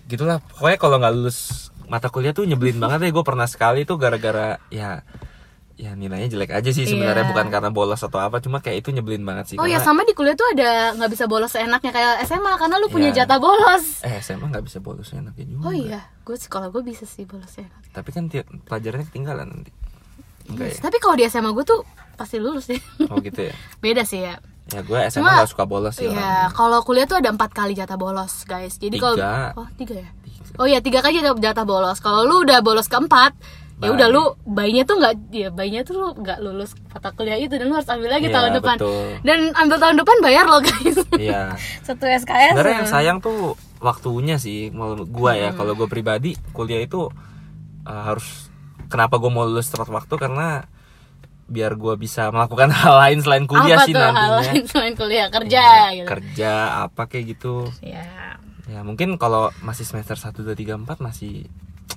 gitulah. 0.08 0.40
Pokoknya 0.42 0.78
kalau 0.78 0.98
nggak 0.98 1.14
lulus 1.14 1.40
mata 1.86 2.08
kuliah 2.08 2.32
tuh 2.32 2.44
nyebelin 2.44 2.78
banget 2.78 3.00
ya. 3.02 3.12
Gue 3.12 3.24
pernah 3.24 3.46
sekali 3.46 3.84
tuh 3.84 3.96
gara-gara 3.96 4.58
ya 4.68 5.04
ya 5.78 5.94
nilainya 5.94 6.26
jelek 6.28 6.50
aja 6.52 6.74
sih 6.74 6.90
sebenarnya 6.90 7.22
Iya. 7.22 7.30
bukan 7.30 7.48
karena 7.48 7.70
bolos 7.70 8.02
atau 8.02 8.18
apa 8.18 8.42
cuma 8.42 8.58
kayak 8.58 8.82
itu 8.82 8.90
nyebelin 8.90 9.22
banget 9.22 9.46
sih 9.46 9.56
Oh 9.56 9.64
ya 9.64 9.78
karena- 9.78 9.86
sama 9.86 10.02
di 10.02 10.18
kuliah 10.18 10.34
tuh 10.34 10.50
ada 10.50 10.70
nggak 10.92 11.06
bisa 11.08 11.30
bolos 11.30 11.54
seenaknya 11.54 11.94
kayak 11.94 12.26
SMA 12.26 12.50
karena 12.58 12.76
lu 12.76 12.90
punya 12.90 13.14
Iya. 13.14 13.18
jatah 13.24 13.38
bolos. 13.38 14.02
eh 14.02 14.18
SMA 14.18 14.50
nggak 14.50 14.66
bisa 14.66 14.82
bolos 14.82 15.14
enaknya 15.14 15.46
juga 15.46 15.70
Oh 15.70 15.76
iya, 15.78 16.02
gue 16.20 16.34
kalau 16.50 16.74
gue 16.74 16.82
bisa 16.82 17.06
sih 17.06 17.30
bolos 17.30 17.54
enak. 17.54 17.94
tapi 17.94 18.10
kan 18.10 18.26
tiap 18.26 18.50
pelajarannya 18.66 19.06
ketinggalan 19.06 19.46
nanti 19.48 19.70
enggak 20.50 20.66
ya 20.68 20.78
Tapi 20.82 20.98
kalau 20.98 21.14
di 21.14 21.24
SMA 21.26 21.52
gue 21.52 21.62
tuh 21.64 21.86
pasti 22.16 22.36
lulus 22.38 22.66
deh. 22.66 22.82
oh 23.06 23.22
gitu 23.22 23.46
ya 23.46 23.54
Beda 23.86 24.02
sih 24.02 24.26
ya. 24.26 24.42
Ya 24.70 24.82
gue 24.82 25.00
SMA 25.08 25.22
Cuma- 25.22 25.36
nggak 25.38 25.50
suka 25.50 25.64
bolos 25.64 25.94
sih 25.94 26.06
Iya, 26.06 26.52
kalau 26.52 26.80
kuliah 26.82 27.04
tuh 27.04 27.16
ada 27.16 27.30
empat 27.30 27.52
kali 27.52 27.72
jatah 27.72 27.96
bolos, 27.96 28.44
guys. 28.44 28.76
Jadi 28.76 28.96
kalau 28.96 29.16
Tiga. 29.16 29.56
oh 29.56 29.68
tiga 29.74 29.96
ya. 29.98 30.10
Tiga. 30.20 30.42
Oh 30.56 30.66
iya 30.66 30.80
tiga 30.80 31.00
kali 31.00 31.18
jatah, 31.18 31.34
jatah 31.34 31.64
bolos. 31.64 31.98
Kalau 31.98 32.22
lu 32.22 32.42
udah 32.42 32.60
bolos 32.60 32.86
keempat, 32.86 33.32
ya 33.78 33.90
udah 33.90 34.08
lu 34.08 34.24
bayinya 34.44 34.84
tuh 34.84 34.98
nggak, 34.98 35.14
ya 35.30 35.50
bayinya 35.50 35.82
tuh 35.82 35.96
lu 35.96 36.08
nggak 36.16 36.40
lulus 36.40 36.74
mata 36.88 37.10
kuliah 37.12 37.38
itu 37.38 37.52
dan 37.52 37.66
lu 37.66 37.76
harus 37.76 37.88
ambil 37.88 38.10
lagi 38.10 38.28
Iya, 38.28 38.34
tahun 38.34 38.50
depan. 38.56 38.76
betul. 38.76 39.08
Dan 39.22 39.40
ambil 39.54 39.78
tahun 39.78 39.96
depan 39.98 40.18
bayar 40.20 40.46
loh 40.46 40.60
guys. 40.60 40.98
iya 41.16 41.42
Satu 41.88 42.04
SKS. 42.04 42.54
sebenarnya 42.54 42.78
yang 42.78 42.90
sayang 42.90 43.18
tuh 43.20 43.54
waktunya 43.78 44.36
sih 44.36 44.68
mau 44.70 44.98
gue 44.98 45.32
ya 45.34 45.54
Hmm. 45.54 45.58
kalau 45.58 45.74
gue 45.74 45.86
pribadi 45.86 46.34
kuliah 46.52 46.82
itu 46.82 47.08
uh, 47.84 48.02
harus 48.04 48.50
kenapa 48.88 49.16
gue 49.16 49.30
mau 49.30 49.46
lulus 49.46 49.70
tepat 49.70 49.88
waktu 49.88 50.14
karena 50.18 50.66
biar 51.48 51.74
gue 51.74 51.96
bisa 51.96 52.28
melakukan 52.28 52.68
hal 52.78 52.96
lain 53.00 53.20
selain 53.20 53.46
kuliah 53.46 53.78
Apa 53.78 53.86
sih 53.86 53.94
tuh 53.94 54.00
hal 54.00 54.12
nantinya 54.14 54.40
lain 54.44 54.64
selain 54.66 54.94
kuliah 54.94 55.28
kerja 55.28 55.64
Ya, 55.64 55.84
gitu. 55.94 56.08
kerja 56.08 56.52
apa 56.84 57.02
kayak 57.08 57.26
gitu 57.34 57.56
Ya. 57.80 58.36
ya 58.66 58.80
mungkin 58.82 59.16
kalau 59.16 59.48
masih 59.60 59.84
semester 59.84 60.14
1, 60.14 60.44
2, 60.44 60.52
3, 60.54 60.76
4 60.78 61.00
masih 61.00 61.48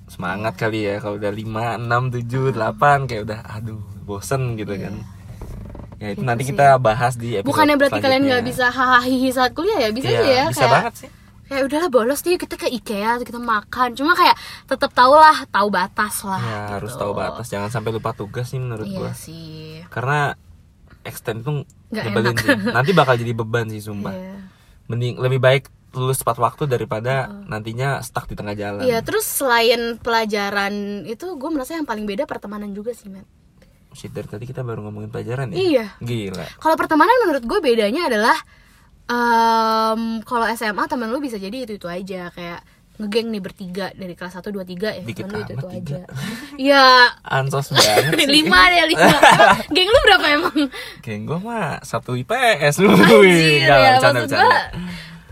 semangat 0.06 0.54
kali 0.54 0.84
ya 0.84 0.98
kalau 0.98 1.18
udah 1.18 1.30
5, 1.30 1.82
6, 1.82 2.14
7, 2.14 2.54
8 2.54 3.06
kayak 3.06 3.22
udah 3.24 3.40
aduh 3.48 3.78
bosen 4.00 4.54
gitu 4.54 4.70
kan 4.72 4.94
ya 5.96 6.08
itu 6.08 6.16
Gitu 6.16 6.24
nanti 6.24 6.42
sih. 6.42 6.50
kita 6.50 6.78
bahas 6.78 7.12
di 7.14 7.36
episode 7.36 7.50
Bukannya 7.50 7.76
berarti 7.76 8.00
kalian 8.00 8.22
nggak 8.24 8.44
bisa 8.44 8.66
hahaha 8.66 9.04
saat 9.28 9.52
kuliah 9.52 9.78
ya? 9.78 9.90
Bisa 9.90 10.08
Iya, 10.08 10.16
aja 10.16 10.30
ya. 10.32 10.44
bisa 10.48 10.60
kayak, 10.60 10.72
banget 10.72 10.94
sih 10.96 11.08
Kayak 11.50 11.66
udahlah 11.66 11.90
bolos 11.90 12.22
nih 12.22 12.38
kita 12.38 12.54
ke 12.54 12.70
IKEA 12.70 13.18
kita 13.18 13.36
makan. 13.36 13.92
Cuma 13.92 14.14
kayak 14.14 14.38
tetap 14.64 14.90
tahu 14.90 15.12
lah, 15.12 15.42
tahu 15.44 15.66
batas 15.68 16.22
lah. 16.22 16.38
ya 16.38 16.46
gitu. 16.46 16.72
harus 16.78 16.92
tahu 16.94 17.10
batas 17.12 17.46
jangan 17.48 17.66
sampai 17.68 17.90
lupa 17.90 18.14
tugas 18.14 18.46
sih 18.46 18.56
menurut 18.56 18.86
Iya 18.86 18.94
gua 18.96 19.10
sih. 19.12 19.82
karena 19.90 20.38
extend 21.02 21.42
nyebelin 21.90 22.30
enak. 22.30 22.38
sih 22.38 22.54
nanti 22.70 22.90
bakal 22.92 23.16
jadi 23.16 23.32
beban 23.32 23.66
sih 23.66 23.80
sumpah 23.80 24.12
Iya. 24.12 24.36
mending 24.86 25.18
lebih 25.18 25.40
baik 25.40 25.64
lulus 25.90 26.18
tepat 26.18 26.38
waktu 26.38 26.68
daripada 26.68 27.26
nantinya 27.44 27.98
stuck 27.98 28.24
di 28.24 28.38
tengah 28.38 28.54
jalan 28.54 28.86
Iya, 28.86 29.02
terus 29.02 29.26
selain 29.26 29.98
pelajaran 29.98 30.70
itu 31.02 31.34
gue 31.34 31.50
merasa 31.50 31.74
yang 31.74 31.82
paling 31.82 32.06
beda 32.06 32.24
pertemanan 32.24 32.70
juga 32.70 32.94
sih, 32.94 33.10
Matt. 33.10 33.26
Shit, 33.90 34.14
dari 34.14 34.30
tadi 34.30 34.46
kita 34.46 34.62
baru 34.62 34.86
ngomongin 34.86 35.10
pelajaran 35.10 35.50
ya 35.50 35.58
Iya. 35.58 35.86
gila 35.98 36.46
Kalau 36.58 36.78
pertemanan 36.78 37.10
menurut 37.20 37.42
gue 37.42 37.58
bedanya 37.58 38.06
adalah 38.06 38.38
em, 39.10 40.00
kalau 40.22 40.46
SMA 40.50 40.84
temen 40.86 41.08
lu 41.08 41.18
bisa 41.18 41.36
jadi 41.36 41.56
itu 41.60 41.74
itu 41.74 41.86
aja 41.86 42.30
kayak 42.30 42.62
ngegeng 42.96 43.28
nih 43.28 43.40
bertiga 43.40 43.86
dari 43.90 44.12
kelas 44.12 44.36
1 44.36 44.44
2 44.44 44.60
3 44.62 44.76
ya 44.92 45.02
Dikit 45.02 45.24
temen 45.24 45.32
lu 45.32 45.40
itu 45.40 45.52
itu 45.52 45.66
aja. 45.66 45.74
tiga. 45.74 46.00
Ya 46.70 46.86
ansos 47.22 47.72
banget 47.72 48.12
sih 48.14 48.28
lima 48.28 48.60
deh 48.66 48.84
lima. 48.86 49.00
Emang 49.02 49.58
geng 49.74 49.88
lu 49.88 49.98
berapa 50.04 50.26
emang? 50.30 50.56
Geng 51.00 51.22
gue 51.24 51.38
mah 51.38 51.80
satu 51.80 52.12
IPS 52.14 52.74
lu 52.78 52.92
Anjir, 52.92 53.64
ya, 53.64 53.96
bercanda, 53.96 54.20
maksud 54.20 54.36
gue 54.36 54.60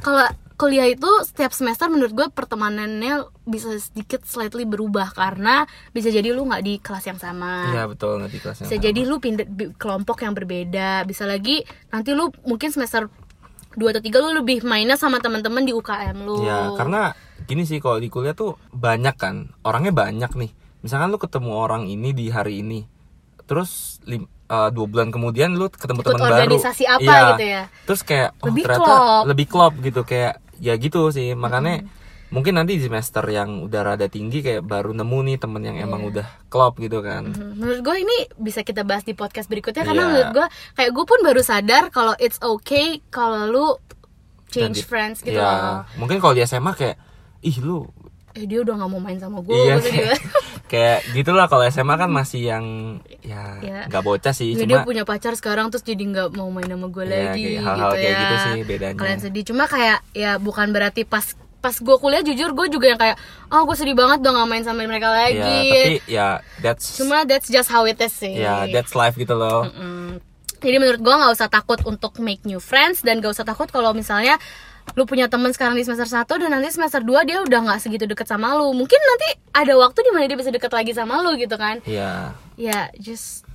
kalau 0.01 0.27
kuliah 0.57 0.89
itu 0.89 1.07
setiap 1.23 1.53
semester 1.53 1.87
menurut 1.87 2.11
gue 2.11 2.27
pertemanannya 2.29 3.15
bisa 3.45 3.71
sedikit 3.77 4.25
slightly 4.25 4.65
berubah 4.65 5.13
karena 5.13 5.63
bisa 5.93 6.09
jadi 6.09 6.33
lu 6.33 6.43
nggak 6.45 6.65
di 6.65 6.75
kelas 6.81 7.05
yang 7.05 7.21
sama 7.21 7.69
Iya 7.69 7.85
betul 7.87 8.19
nggak 8.19 8.33
di 8.33 8.41
kelas 8.41 8.57
yang 8.59 8.67
bisa 8.67 8.75
sama. 8.75 8.87
jadi 8.89 9.01
lu 9.05 9.17
pindah 9.21 9.47
kelompok 9.77 10.19
yang 10.19 10.33
berbeda 10.33 11.05
bisa 11.05 11.23
lagi 11.25 11.63
nanti 11.89 12.11
lu 12.11 12.33
mungkin 12.43 12.73
semester 12.73 13.07
2 13.75 13.85
atau 13.87 14.01
3 14.01 14.09
lu 14.19 14.31
lebih 14.37 14.63
mainnya 14.63 14.95
sama 14.95 15.19
teman-teman 15.19 15.63
di 15.63 15.73
UKM 15.73 16.17
lu 16.21 16.41
Ya 16.41 16.73
karena 16.75 17.13
gini 17.45 17.63
sih 17.63 17.79
kalau 17.79 17.97
di 17.97 18.09
kuliah 18.09 18.33
tuh 18.33 18.57
banyak 18.71 19.15
kan 19.15 19.35
orangnya 19.61 19.93
banyak 19.93 20.33
nih 20.33 20.51
misalkan 20.79 21.09
lu 21.09 21.19
ketemu 21.19 21.51
orang 21.53 21.85
ini 21.85 22.11
di 22.11 22.29
hari 22.29 22.61
ini 22.61 22.87
terus 23.45 23.99
lim, 24.05 24.25
eh, 24.27 24.69
dua 24.71 24.87
bulan 24.87 25.09
kemudian 25.09 25.53
lu 25.53 25.69
ketemu 25.69 26.01
teman 26.03 26.21
baru 26.21 26.35
organisasi 26.45 26.85
apa 26.85 27.03
Iya. 27.03 27.19
gitu 27.33 27.45
ya. 27.47 27.63
terus 27.85 28.01
kayak 28.03 28.29
oh 28.39 28.47
Lebih 28.49 28.63
ternyata 28.65 28.85
klop. 28.85 29.25
lebih 29.27 29.47
klop 29.47 29.75
gitu 29.81 30.01
kayak 30.03 30.35
ya 30.59 30.75
gitu 30.75 31.09
sih 31.09 31.33
makanya 31.35 31.87
mungkin 32.29 32.55
nanti 32.55 32.75
di 32.75 32.83
semester 32.83 33.25
yang 33.25 33.63
udah 33.63 33.81
rada 33.87 34.07
tinggi 34.07 34.39
kayak 34.39 34.61
baru 34.61 34.93
nemu 34.93 35.19
nih 35.25 35.37
temen 35.39 35.63
yang 35.63 35.77
emang 35.79 36.01
Iya. 36.03 36.09
udah 36.11 36.27
klop 36.47 36.77
gitu 36.77 37.01
kan 37.01 37.25
Hmm, 37.27 37.55
menurut 37.55 37.81
gue 37.81 37.97
ini 37.99 38.17
bisa 38.37 38.61
kita 38.61 38.83
bahas 38.83 39.03
di 39.03 39.13
podcast 39.13 39.47
berikutnya 39.47 39.81
karena 39.83 39.97
Iya. 39.99 40.09
menurut 40.09 40.31
gue 40.35 40.47
kayak 40.75 40.91
gue 40.91 41.05
pun 41.07 41.21
baru 41.21 41.41
sadar 41.41 41.89
kalau 41.89 42.13
it's 42.17 42.37
okay 42.39 43.01
kalau 43.07 43.45
lu 43.45 43.67
change 44.47 44.81
Ganti- 44.81 44.85
friends 44.85 45.19
gitu 45.21 45.35
ya 45.35 45.45
loh. 45.45 45.79
mungkin 45.97 46.19
kalau 46.19 46.33
di 46.33 46.43
SMA 46.43 46.73
kayak 46.73 46.97
ih 47.41 47.59
lu 47.59 47.89
eh 48.31 48.45
dia 48.45 48.61
udah 48.61 48.75
nggak 48.77 48.91
mau 48.91 48.99
main 48.99 49.17
sama 49.17 49.41
gue 49.41 49.51
iya 49.51 49.75
gue 49.75 49.83
tuh 49.83 49.91
kayak, 49.91 50.19
kayak 50.71 50.99
gitulah 51.11 51.47
kalau 51.47 51.65
SMA 51.67 51.95
kan 51.97 52.07
masih 52.09 52.45
yang 52.47 52.65
ya 53.19 53.57
Iya. 53.59 53.81
nggak 53.89 54.05
bocah 54.05 54.31
sih 54.33 54.53
Ya, 54.53 54.63
dia 54.63 54.69
cuma 54.71 54.85
punya 54.85 55.03
pacar 55.03 55.33
sekarang 55.33 55.69
terus 55.69 55.81
jadi 55.81 55.99
nggak 55.99 56.29
mau 56.33 56.47
main 56.47 56.65
sama 56.67 56.87
gue 56.87 57.03
Iya, 57.03 57.17
lagi 57.27 57.41
kayak 57.43 57.63
hal-hal 57.63 57.89
gitu 57.89 57.97
kayak 57.97 58.05
ya. 58.07 58.21
gitu 58.21 58.35
sih 58.39 58.59
bedanya. 58.63 58.97
Kalian 58.97 59.19
sedih 59.19 59.45
cuma 59.45 59.65
kayak 59.65 59.99
ya 60.13 60.37
bukan 60.37 60.69
berarti 60.71 61.03
pas 61.03 61.25
pas 61.59 61.75
gue 61.75 61.97
kuliah 61.99 62.23
jujur 62.23 62.55
gue 62.55 62.67
juga 62.71 62.87
yang 62.89 63.01
kayak 63.01 63.19
oh 63.51 63.67
gue 63.67 63.75
sedih 63.75 63.99
banget 63.99 64.23
nggak 64.23 64.47
main 64.47 64.63
sama 64.63 64.87
mereka 64.87 65.11
lagi. 65.11 65.43
tapi 65.43 65.99
ya 66.07 66.39
that's 66.63 66.95
Cuma 66.95 67.27
that's 67.27 67.51
just 67.51 67.67
how 67.67 67.83
it 67.83 67.99
is 67.99 68.15
sih. 68.15 68.35
ya 68.35 68.71
that's 68.71 68.95
life 68.95 69.15
gitu 69.15 69.35
loh 69.35 69.67
Mm. 69.69 70.23
Jadi 70.59 70.77
menurut 70.77 70.99
gue 70.99 71.15
nggak 71.15 71.33
usah 71.39 71.47
takut 71.47 71.79
untuk 71.87 72.19
make 72.19 72.43
new 72.43 72.59
friends 72.59 73.07
dan 73.07 73.23
gak 73.23 73.31
usah 73.31 73.47
takut 73.47 73.71
kalau 73.71 73.95
misalnya 73.95 74.35
lu 74.97 75.07
punya 75.07 75.31
teman 75.31 75.55
sekarang 75.55 75.79
di 75.79 75.87
semester 75.87 76.11
1 76.11 76.27
dan 76.27 76.51
nanti 76.51 76.75
semester 76.75 76.99
2 76.99 77.15
dia 77.31 77.39
udah 77.39 77.61
nggak 77.63 77.79
segitu 77.79 78.11
deket 78.11 78.27
sama 78.27 78.59
lu. 78.59 78.75
Mungkin 78.75 78.99
nanti 78.99 79.29
ada 79.55 79.79
waktu 79.79 80.03
di 80.03 80.11
mana 80.11 80.27
dia 80.27 80.35
bisa 80.35 80.51
deket 80.51 80.75
lagi 80.75 80.91
sama 80.91 81.23
lu 81.23 81.39
gitu 81.39 81.55
kan. 81.55 81.79
ya 81.87 82.35
Ya, 82.59 82.91
just 82.99 83.47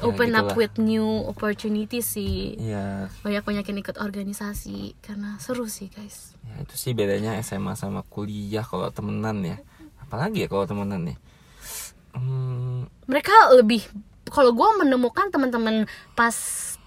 Ya, 0.00 0.08
open 0.08 0.32
up 0.32 0.48
gitulah. 0.48 0.56
with 0.56 0.74
new 0.76 1.06
opportunities 1.28 2.08
sih. 2.08 2.56
ya 2.56 3.12
Banyak-banyak 3.20 3.62
yang 3.62 3.78
ikut 3.78 3.96
organisasi 3.96 4.96
karena 4.98 5.36
seru 5.36 5.68
sih, 5.68 5.92
guys. 5.92 6.32
ya 6.42 6.64
itu 6.64 6.74
sih 6.74 6.92
bedanya 6.92 7.36
SMA 7.38 7.76
sama 7.76 8.00
kuliah 8.02 8.64
kalau 8.64 8.88
temenan 8.88 9.44
ya 9.44 9.56
apalagi 10.00 10.42
ya 10.42 10.48
kalau 10.48 10.64
temenan 10.64 11.04
ya 11.06 11.16
hmm, 12.16 12.90
Mereka 13.06 13.54
lebih 13.54 13.84
kalau 14.26 14.50
gue 14.50 14.68
menemukan 14.80 15.28
teman-teman 15.28 15.86
pas 16.14 16.34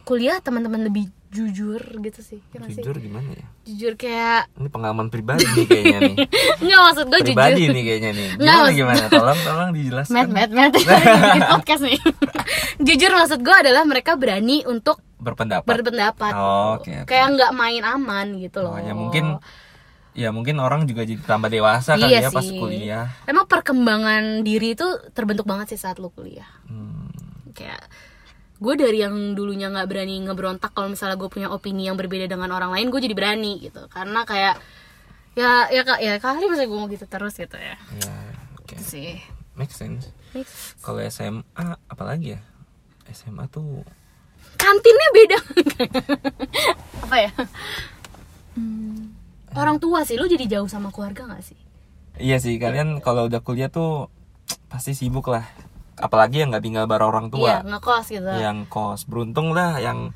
kuliah 0.03 0.39
teman-teman 0.39 0.83
lebih 0.83 1.07
jujur 1.33 1.81
gitu 1.99 2.21
sih. 2.21 2.39
Ya 2.47 2.57
nggak 2.57 2.69
sih? 2.69 2.79
jujur 2.79 2.95
gimana 2.95 3.25
ya 3.27 3.45
Jujur 3.65 3.93
kayak 3.95 4.53
ini 4.53 4.69
pengalaman 4.69 5.07
pribadi 5.07 5.41
nih 5.43 5.65
kayaknya 5.65 5.99
nih 6.03 6.15
nggak 6.63 6.79
maksud 6.79 7.05
gue 7.05 7.19
jujur. 7.19 7.27
pribadi 7.27 7.63
nih 7.67 7.83
kayaknya 7.83 8.11
nih 8.11 8.27
Nggak, 8.33 8.43
gimana 8.45 8.61
maksud- 8.61 8.77
gimana 8.77 9.03
tolong 9.09 9.39
tolong 9.41 9.69
dijelaskan 9.71 10.13
Matt, 10.29 10.51
Matt. 10.51 10.73
Bikin 10.77 11.43
podcast 11.51 11.81
nih. 11.83 11.99
Jujur 12.87 13.11
maksud 13.11 13.39
gue 13.39 13.55
adalah 13.57 13.83
mereka 13.83 14.13
berani 14.13 14.61
untuk 14.63 15.01
berpendapat 15.17 15.65
berpendapat. 15.65 16.33
Oh, 16.33 16.77
oke, 16.77 16.91
oke. 17.01 17.07
Kayak 17.07 17.27
nggak 17.33 17.51
main 17.51 17.81
aman 17.81 18.27
gitu 18.37 18.59
loh. 18.59 18.75
Oh, 18.75 18.79
ya 18.79 18.93
mungkin 18.93 19.39
ya 20.13 20.29
mungkin 20.29 20.59
orang 20.59 20.85
juga 20.85 21.01
jadi 21.01 21.17
tambah 21.19 21.47
dewasa 21.47 21.95
kali 21.95 22.05
Iya 22.07 22.19
ya 22.19 22.29
pas 22.29 22.45
kuliah 22.45 23.05
Emang 23.25 23.47
perkembangan 23.47 24.43
diri 24.43 24.71
itu 24.71 24.85
terbentuk 25.09 25.41
banget 25.43 25.73
sih 25.73 25.79
saat 25.79 25.97
lu 25.97 26.07
kuliah. 26.07 26.45
Hmm, 26.63 27.09
Kayak 27.49 27.81
gue 28.63 28.73
dari 28.79 29.03
yang 29.03 29.35
dulunya 29.35 29.67
nggak 29.67 29.91
berani 29.91 30.23
ngeberontak 30.23 30.71
kalau 30.71 30.87
misalnya 30.87 31.19
gue 31.19 31.27
punya 31.27 31.51
opini 31.51 31.91
yang 31.91 31.99
berbeda 31.99 32.31
dengan 32.31 32.47
orang 32.55 32.71
lain 32.71 32.87
gue 32.87 33.03
jadi 33.03 33.11
berani 33.11 33.59
gitu. 33.59 33.91
Karena 33.91 34.23
kayak 34.23 34.55
ya 35.35 35.67
ya 35.67 35.81
kak 35.83 35.99
ya 35.99 36.15
kali 36.23 36.47
misalnya 36.47 36.69
gue 36.71 36.79
mau 36.79 36.87
gitu 36.87 37.05
terus 37.11 37.35
gitu 37.35 37.59
ya. 37.59 37.75
Ya 37.99 38.15
oke. 38.55 38.79
Itu 38.79 38.83
sih. 38.87 39.19
Make 39.59 39.75
sense. 39.75 40.15
Kalau 40.79 41.03
SMA 41.11 41.75
apalagi 41.91 42.39
ya? 42.39 42.41
SMA 43.11 43.51
tuh 43.51 43.83
kantinnya 44.55 45.09
beda. 45.11 45.37
Apa 47.03 47.17
ya? 47.19 47.31
Hmm, 48.55 49.11
orang 49.59 49.77
tua 49.83 50.07
sih 50.07 50.15
lu 50.15 50.23
jadi 50.31 50.47
jauh 50.47 50.71
sama 50.71 50.87
keluarga 50.87 51.27
nggak 51.27 51.43
sih? 51.43 51.59
Iya 52.15 52.39
sih 52.39 52.55
kalian 52.55 53.03
kalau 53.03 53.27
udah 53.27 53.43
kuliah 53.43 53.67
tuh 53.67 54.07
pasti 54.71 54.95
sibuk 54.95 55.27
lah 55.27 55.43
apalagi 55.95 56.35
yang 56.37 56.49
nggak 56.49 56.61
tinggal 56.61 56.85
bareng 56.85 57.07
orang 57.07 57.25
iya 57.27 57.61
tua 57.61 57.69
ngekos 57.69 58.05
gitu 58.07 58.31
yang 58.33 58.57
kos 58.65 59.05
beruntung 59.05 59.51
lah 59.51 59.77
yang 59.77 60.09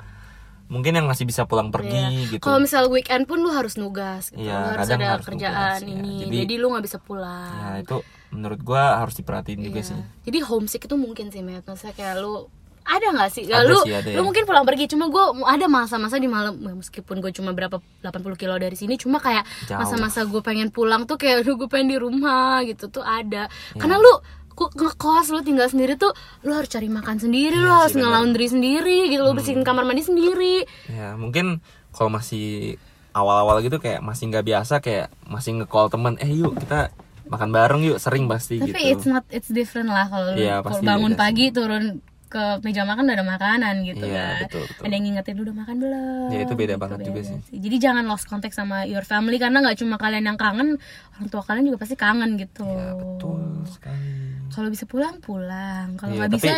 mungkin 0.66 0.92
yang 0.92 1.06
masih 1.06 1.24
bisa 1.24 1.44
pulang 1.44 1.70
pergi 1.70 1.96
Iya. 1.96 2.28
gitu 2.30 2.44
Kalau 2.44 2.60
misal 2.60 2.86
weekend 2.86 3.24
pun 3.24 3.38
lu 3.38 3.48
harus 3.48 3.74
nugas 3.74 4.28
gitu. 4.28 4.44
Iya, 4.44 4.52
lu 4.52 4.68
harus 4.76 4.88
ada 4.90 5.06
harus 5.10 5.24
kerjaan 5.24 5.56
nugas, 5.56 5.80
ya. 5.80 5.88
ini. 5.88 6.12
Jadi- 6.20 6.38
Jadi, 6.38 6.54
lu 6.54 6.66
nggak 6.68 6.84
bisa 6.84 6.98
pulang. 6.98 7.52
ya 7.54 7.68
itu 7.80 7.96
menurut 8.28 8.60
gua 8.60 9.00
harus 9.00 9.14
diperhatiin 9.14 9.60
juga 9.62 9.80
Iya. 9.80 9.88
sih 9.88 10.00
Jadi 10.24 10.38
homesick 10.42 10.84
itu 10.84 10.92
mungkin 10.94 11.26
sih, 11.28 11.40
Matt. 11.40 11.64
Maksudnya 11.64 11.94
kayak 11.94 12.14
lu 12.18 12.52
ada 12.84 13.04
nggak 13.06 13.30
sih? 13.30 13.44
Ya, 13.44 13.60
Ada 13.60 13.64
lu 13.66 13.80
sih, 13.80 13.92
ada 13.94 14.08
lu 14.10 14.12
ya. 14.14 14.20
mungkin 14.22 14.44
pulang 14.44 14.64
pergi 14.64 14.84
cuma 14.86 15.06
gue 15.06 15.20
ada 15.42 15.66
masa-masa 15.66 16.16
di 16.16 16.24
malam 16.24 16.56
ya, 16.58 16.72
meskipun 16.74 17.16
gue 17.18 17.32
cuma 17.32 17.52
berapa 17.52 17.80
80 18.00 18.32
kilo 18.34 18.56
dari 18.56 18.72
sini 18.74 18.96
cuma 18.96 19.16
kayak 19.18 19.44
masa-masa 19.70 20.24
gue 20.24 20.40
pengen 20.42 20.68
pulang 20.68 21.04
tuh 21.04 21.16
kayak 21.16 21.44
aduh 21.44 21.56
gue 21.56 21.64
pengen 21.66 21.88
di 21.90 21.98
rumah 21.98 22.60
gitu 22.62 22.88
tuh 22.90 23.00
ada 23.00 23.48
Iya. 23.48 23.76
karena 23.78 23.96
lu 23.96 24.12
ku- 24.58 24.68
ngekos 24.68 25.30
lu 25.30 25.40
tinggal 25.40 25.66
sendiri 25.66 25.94
tuh 25.94 26.10
lu 26.42 26.50
harus 26.50 26.66
cari 26.66 26.88
makan 26.88 27.16
sendiri 27.16 27.54
lu 27.54 27.64
Iya 27.64 27.78
harus. 27.80 27.92
Hmm. 27.92 28.02
nge-laundry 28.02 28.46
sendiri 28.46 28.98
gitu 29.06 29.22
lu 29.22 29.32
bersihin 29.32 29.62
kamar 29.62 29.84
mandi 29.84 30.02
sendiri 30.02 30.66
ya 30.88 31.14
mungkin 31.14 31.62
kalau 31.88 32.10
masih 32.10 32.74
awal-awal 33.10 33.58
gitu 33.60 33.78
kayak 33.78 33.98
masih 34.00 34.28
nggak 34.28 34.44
biasa 34.44 34.74
kayak 34.78 35.06
masih 35.24 35.54
nge-call 35.56 35.86
temen 35.88 36.18
eh 36.18 36.28
yuk 36.28 36.54
kita 36.56 36.90
makan 37.26 37.50
bareng 37.50 37.82
yuk 37.84 37.98
sering 37.98 38.24
pasti 38.24 38.56
Tapi 38.56 38.68
gitu 38.68 38.78
it's 38.90 39.04
not 39.04 39.22
it's 39.28 39.46
different 39.48 39.86
lah 39.86 40.04
kalau 40.04 40.32
lu 40.32 40.38
Iya, 40.38 40.58
kalau 40.58 40.74
pasti 40.74 40.84
bangun 40.84 41.12
pagi 41.14 41.46
turun 41.48 41.84
ke 42.28 42.60
meja 42.60 42.84
makan 42.84 43.04
udah 43.04 43.16
ada 43.16 43.26
makanan 43.26 43.74
gitu 43.82 44.04
Iya, 44.04 44.14
kan. 44.14 44.40
betul, 44.44 44.62
betul. 44.68 44.82
Ada 44.84 44.92
yang 44.92 45.04
ngingetin 45.04 45.34
lu 45.34 45.42
udah 45.42 45.56
makan 45.56 45.76
belum. 45.80 46.28
Ya, 46.28 46.38
itu 46.44 46.54
beda 46.54 46.66
Gitu, 46.70 46.80
banget 46.80 46.98
juga 47.02 47.18
beda 47.18 47.28
sih. 47.42 47.58
Jadi 47.58 47.76
jangan 47.78 48.04
lost 48.04 48.24
contact 48.24 48.52
sama 48.52 48.84
your 48.84 49.02
family 49.02 49.36
karena 49.36 49.58
nggak 49.58 49.76
cuma 49.76 49.96
kalian 49.96 50.24
yang 50.24 50.36
kangen, 50.36 50.76
orang 51.12 51.26
tua 51.26 51.42
kalian 51.42 51.64
juga 51.66 51.78
pasti 51.80 51.96
kangen 51.96 52.36
gitu. 52.36 52.62
ya 52.62 52.92
betul 52.92 53.40
sekali 53.64 54.12
Kalau 54.48 54.68
bisa 54.68 54.84
pulang 54.84 55.16
pulang. 55.18 55.96
Kalau 55.96 56.12
Iya, 56.12 56.18
nggak 56.20 56.32
bisa 56.32 56.52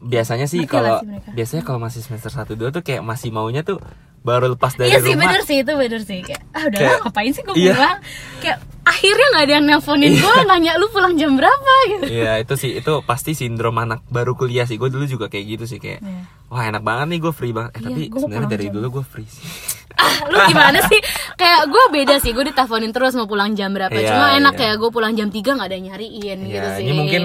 biasanya 0.00 0.46
sih 0.46 0.64
kalau 0.64 1.04
biasanya 1.30 1.60
kalau 1.60 1.76
masih 1.76 2.00
semester 2.00 2.32
1 2.32 2.56
2 2.56 2.72
tuh 2.72 2.80
kayak 2.80 3.04
masih 3.04 3.28
maunya 3.30 3.60
tuh 3.60 3.76
baru 4.20 4.52
lepas 4.52 4.72
dari 4.74 4.88
Iya 4.88 5.00
sih 5.00 5.12
rumah. 5.12 5.22
bener 5.26 5.40
sih 5.42 5.56
itu 5.58 5.72
bener 5.72 6.00
sih. 6.02 6.20
Kayak 6.20 6.42
ah 6.50 6.62
udah 6.62 6.76
Kayak- 6.76 6.92
lah, 6.92 7.00
ngapain 7.02 7.30
sih 7.30 7.42
gue 7.42 7.54
iya. 7.54 7.72
pulang? 7.72 7.98
Kayak 8.38 8.58
akhirnya 8.82 9.26
nggak 9.30 9.42
ada 9.42 9.52
yang 9.52 9.64
nelponin 9.66 10.12
gue 10.14 10.34
nanya 10.44 10.72
lu 10.76 10.86
pulang 10.88 11.14
jam 11.14 11.32
berapa? 11.34 11.72
Gitu. 11.88 12.04
Iya 12.12 12.32
itu 12.38 12.54
sih 12.54 12.70
itu 12.76 12.92
pasti 13.02 13.32
sindrom 13.32 13.74
anak 13.74 14.04
baru 14.06 14.32
kuliah 14.34 14.64
sih. 14.64 14.76
Gue 14.76 14.88
dulu 14.88 15.04
juga 15.04 15.26
kayak 15.26 15.44
gitu 15.50 15.64
sih 15.66 15.78
kayak 15.78 16.00
Iya. 16.00 16.22
wah 16.46 16.62
enak 16.62 16.80
banget 16.80 17.06
nih 17.08 17.20
gue 17.20 17.32
free 17.32 17.50
banget. 17.50 17.72
Eh, 17.72 17.78
Iya, 17.78 17.86
tapi 17.86 18.02
sebenarnya 18.14 18.50
dari 18.50 18.66
jam. 18.66 18.74
dulu 18.76 18.86
gue 18.92 19.04
free 19.04 19.26
sih. 19.26 19.44
Ah 19.92 20.16
lu 20.24 20.38
gimana 20.46 20.80
sih? 20.86 21.00
Kayak 21.34 21.60
gue 21.66 21.84
beda 21.90 22.14
sih 22.18 22.30
gue 22.30 22.44
diteleponin 22.46 22.88
terus 22.88 23.12
mau 23.12 23.24
pulang 23.24 23.52
jam 23.52 23.68
berapa. 23.70 23.92
Iya, 23.92 24.08
cuma 24.10 24.26
enak 24.34 24.54
iya. 24.54 24.66
ya 24.66 24.78
gue 24.78 24.90
pulang 24.90 25.12
jam 25.12 25.28
3 25.28 25.44
nggak 25.50 25.66
ada 25.66 25.74
yang 25.74 25.86
nyariin 25.88 26.38
gitu 26.42 26.56
ya 26.56 26.72
sih. 26.72 26.84
ini 26.84 26.92
mungkin 26.94 27.22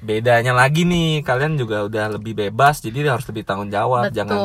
bedanya 0.00 0.52
lagi 0.52 0.84
nih. 0.84 1.24
Kalian 1.24 1.56
juga 1.56 1.86
udah 1.88 2.18
lebih 2.18 2.36
bebas 2.36 2.80
jadi 2.84 3.08
harus 3.08 3.24
lebih 3.28 3.46
tanggung 3.46 3.72
jawab. 3.72 4.10
Betul. 4.10 4.16
Jangan 4.16 4.38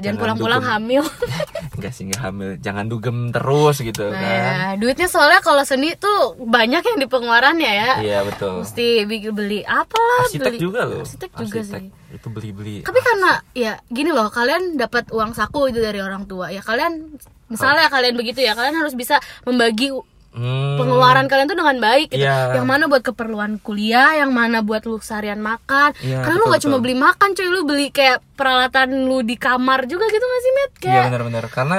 jangan 0.00 0.16
pulang-pulang 0.20 0.62
hamil. 0.64 1.04
Enggak 1.76 1.92
sih 1.92 2.02
nggak 2.08 2.22
hamil. 2.22 2.50
Jangan 2.60 2.84
dugem 2.88 3.32
terus 3.34 3.80
gitu 3.80 4.10
kan. 4.12 4.22
nah 4.22 4.72
duitnya 4.78 5.08
soalnya 5.10 5.40
kalau 5.40 5.62
seni 5.66 5.96
tuh 5.96 6.38
banyak 6.38 6.82
yang 6.84 6.98
di 7.00 7.06
pengeluarannya 7.08 7.72
ya 7.72 7.92
iya 8.00 8.18
betul. 8.22 8.62
Mesti 8.62 9.08
bikin 9.08 9.32
beli 9.34 9.60
apalah 9.64 10.28
arsitek 10.28 10.54
beli 10.54 10.58
juga 10.60 10.80
loh. 10.86 11.02
Arsitek 11.02 11.30
juga 11.36 11.60
sih. 11.64 11.88
Itu 12.14 12.28
beli 12.30 12.50
beli 12.54 12.76
tapi 12.86 13.00
karena 13.02 13.42
ya 13.56 13.72
gini 13.90 14.14
loh 14.14 14.30
kalian 14.30 14.78
dapat 14.78 15.10
uang 15.10 15.34
saku 15.34 15.72
itu 15.72 15.82
dari 15.82 15.98
orang 16.00 16.28
tua. 16.30 16.52
Ya 16.54 16.62
kalian 16.62 17.18
misalnya 17.48 17.92
kalian 17.92 18.14
begitu 18.16 18.40
ya 18.40 18.56
kalian 18.56 18.76
harus 18.78 18.96
bisa 18.96 19.20
membagi 19.44 19.92
Hmm, 20.34 20.74
pengeluaran 20.82 21.30
kalian 21.30 21.46
tuh 21.46 21.54
dengan 21.54 21.78
baik 21.78 22.10
gitu. 22.10 22.26
Iya. 22.26 22.58
Yang 22.58 22.66
mana 22.66 22.84
buat 22.90 23.06
keperluan 23.06 23.62
kuliah, 23.62 24.18
yang 24.18 24.34
mana 24.34 24.66
buat 24.66 24.82
lu 24.82 24.98
seharian 24.98 25.38
makan. 25.38 25.94
Iya, 26.02 26.26
Karena 26.26 26.36
lu 26.42 26.50
betul, 26.50 26.54
gak 26.58 26.62
cuma 26.66 26.76
beli 26.82 26.96
makan, 26.98 27.28
cuy, 27.38 27.46
lu 27.46 27.62
beli 27.62 27.86
kayak 27.94 28.18
peralatan 28.34 29.06
lu 29.06 29.22
di 29.22 29.38
kamar 29.38 29.86
juga 29.86 30.10
gitu 30.10 30.26
gak 30.26 30.42
sih, 30.42 30.52
Met? 30.58 30.70
Iya 30.74 30.82
Kayak 30.82 31.04
benar-benar 31.06 31.44
karena 31.54 31.78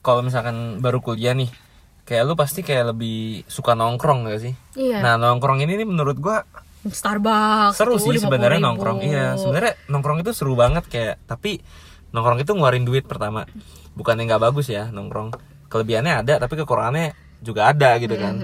kalau 0.00 0.24
misalkan 0.24 0.80
baru 0.80 1.04
kuliah 1.04 1.36
nih 1.36 1.52
kayak 2.04 2.24
lu 2.24 2.36
pasti 2.36 2.60
kayak 2.60 2.96
lebih 2.96 3.44
suka 3.48 3.76
nongkrong 3.76 4.32
gak 4.32 4.40
sih? 4.40 4.52
Iya. 4.80 5.04
Nah 5.04 5.20
nongkrong 5.20 5.60
ini 5.64 5.76
nih 5.76 5.88
menurut 5.88 6.16
gua 6.16 6.40
Starbucks 6.84 7.80
seru 7.80 7.96
sih 7.96 8.20
sebenarnya 8.20 8.60
50.000. 8.60 8.66
nongkrong. 8.68 8.98
Iya 9.00 9.26
sebenarnya 9.40 9.72
nongkrong 9.88 10.20
itu 10.20 10.32
seru 10.36 10.52
banget 10.52 10.84
kayak 10.88 11.16
tapi 11.24 11.64
nongkrong 12.12 12.44
itu 12.44 12.52
ngeluarin 12.52 12.84
duit 12.84 13.08
pertama. 13.08 13.48
Bukannya 13.96 14.28
nggak 14.28 14.40
bagus 14.40 14.68
ya 14.68 14.92
nongkrong. 14.92 15.32
Kelebihannya 15.72 16.20
ada 16.20 16.36
tapi 16.36 16.60
kekurangannya 16.60 17.16
juga 17.44 17.68
ada 17.68 18.00
gitu 18.00 18.16
kan. 18.16 18.40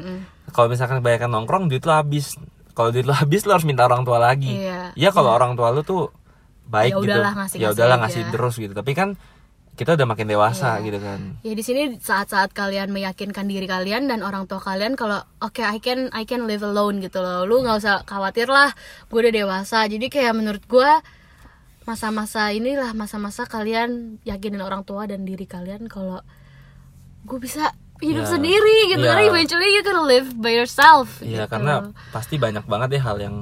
Kalau 0.52 0.68
misalkan 0.68 1.00
kebanyakan 1.00 1.30
nongkrong 1.32 1.64
duit 1.66 1.82
lo 1.82 1.96
habis. 1.96 2.36
Kalau 2.70 2.92
duit 2.92 3.02
lo 3.02 3.12
habis 3.12 3.42
lo 3.44 3.56
harus 3.56 3.64
minta 3.64 3.82
orang 3.82 4.04
tua 4.04 4.20
lagi. 4.20 4.60
Iya. 4.60 4.92
Iya 4.92 5.10
kalau 5.10 5.32
orang 5.32 5.56
tua 5.56 5.72
lu 5.72 5.80
tuh 5.80 6.12
baik 6.68 6.92
Ya 6.92 6.98
gitu. 7.00 7.06
udahlah, 7.10 7.32
ngasih-ngasih 7.34 7.66
ya 7.66 7.74
udahlah 7.74 7.96
aja. 7.98 8.02
ngasih 8.06 8.22
terus 8.30 8.54
gitu. 8.54 8.72
Tapi 8.72 8.92
kan 8.92 9.08
kita 9.70 9.96
udah 9.96 10.06
makin 10.06 10.28
dewasa 10.28 10.76
Iya. 10.76 10.84
gitu 10.86 10.98
kan. 11.00 11.20
Ya 11.40 11.52
di 11.52 11.64
sini 11.64 11.82
saat-saat 11.96 12.52
kalian 12.52 12.92
meyakinkan 12.92 13.48
diri 13.48 13.64
kalian 13.64 14.06
dan 14.06 14.20
orang 14.20 14.44
tua 14.44 14.60
kalian 14.60 14.92
kalau 14.92 15.18
oke 15.40 15.62
I 15.62 15.80
can 15.80 16.12
I 16.12 16.22
can 16.22 16.44
live 16.44 16.60
alone 16.60 17.00
gitu 17.00 17.18
loh. 17.18 17.48
Lu 17.48 17.64
nggak 17.64 17.76
usah 17.80 17.96
khawatir 18.04 18.46
lah, 18.46 18.70
gue 19.08 19.18
udah 19.18 19.32
dewasa. 19.32 19.88
Jadi 19.88 20.06
kayak 20.06 20.36
menurut 20.36 20.62
gue 20.66 20.90
masa-masa 21.88 22.52
inilah 22.52 22.92
masa-masa 22.92 23.48
kalian 23.48 24.20
yakinin 24.22 24.60
orang 24.60 24.84
tua 24.84 25.08
dan 25.08 25.24
diri 25.24 25.48
kalian 25.48 25.88
kalau 25.88 26.20
gue 27.24 27.38
bisa 27.40 27.72
hidup 28.00 28.24
Ya. 28.24 28.30
sendiri 28.30 28.76
gitu. 28.88 29.00
Ya. 29.00 29.08
Karena 29.10 29.22
eventually 29.26 29.68
you 29.70 29.82
can 29.82 29.98
live 30.02 30.28
by 30.34 30.50
yourself. 30.50 31.20
Iya 31.20 31.44
gitu. 31.44 31.52
karena 31.52 31.72
pasti 32.08 32.36
banyak 32.36 32.64
banget 32.64 32.96
ya 32.96 33.02
hal 33.02 33.16
yang 33.18 33.36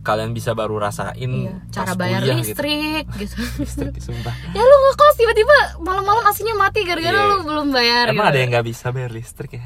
kalian 0.00 0.30
bisa 0.30 0.52
baru 0.52 0.76
rasain 0.76 1.16
Iya, 1.16 1.54
cara 1.70 1.96
bayar 1.96 2.20
kuliah 2.20 2.36
gitu. 2.36 2.52
listrik 2.52 3.04
gitu. 3.22 3.36
Listrik, 3.56 3.94
sumpah. 3.98 4.34
ya 4.50 4.60
lu 4.60 4.76
ngekos 4.82 5.14
tiba-tiba 5.16 5.56
malam-malam 5.80 6.24
aslinya 6.24 6.54
mati 6.54 6.82
gara-gara 6.82 7.16
Iya. 7.16 7.30
lu 7.30 7.36
belum 7.42 7.66
bayar. 7.70 8.04
Emang 8.08 8.20
gitu. 8.20 8.30
ada 8.30 8.38
yang 8.38 8.50
nggak 8.50 8.66
bisa 8.66 8.86
bayar 8.90 9.10
listrik 9.10 9.56
ya? 9.56 9.64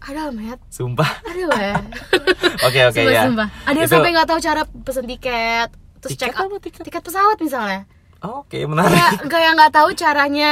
Ada 0.00 0.28
Matt. 0.30 0.60
Sumpah. 0.68 1.10
Aduh 1.24 1.48
ya. 1.50 1.76
Oke 2.68 2.80
oke 2.82 3.00
ya. 3.02 3.24
sumpah. 3.24 3.48
Ada 3.64 3.72
yang 3.74 3.88
Itu- 3.88 3.94
sampai 3.94 4.10
nggak 4.12 4.28
tahu 4.28 4.38
cara 4.38 4.60
pesen 4.64 5.04
tiket, 5.04 5.68
terus 5.98 6.10
Tiket 6.12 6.32
out 6.34 6.44
apa 6.44 6.56
tiket? 6.60 6.82
tiket 6.84 7.02
pesawat 7.02 7.36
misalnya. 7.38 7.80
Oke 8.20 8.64
menarik. 8.64 8.92
Kayak 8.94 9.12
kayak 9.26 9.50
nggak 9.54 9.72
tahu 9.74 9.88
caranya 9.92 10.50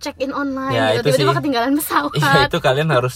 check 0.00 0.16
in 0.18 0.32
online 0.32 0.72
Ya, 0.72 0.86
gitu. 0.96 1.06
itu 1.06 1.20
Tiba-tiba 1.20 1.32
ketinggalan 1.36 1.72
pesawat. 1.76 2.12
Iya 2.12 2.32
itu 2.46 2.58
kalian 2.58 2.88
harus 2.88 3.14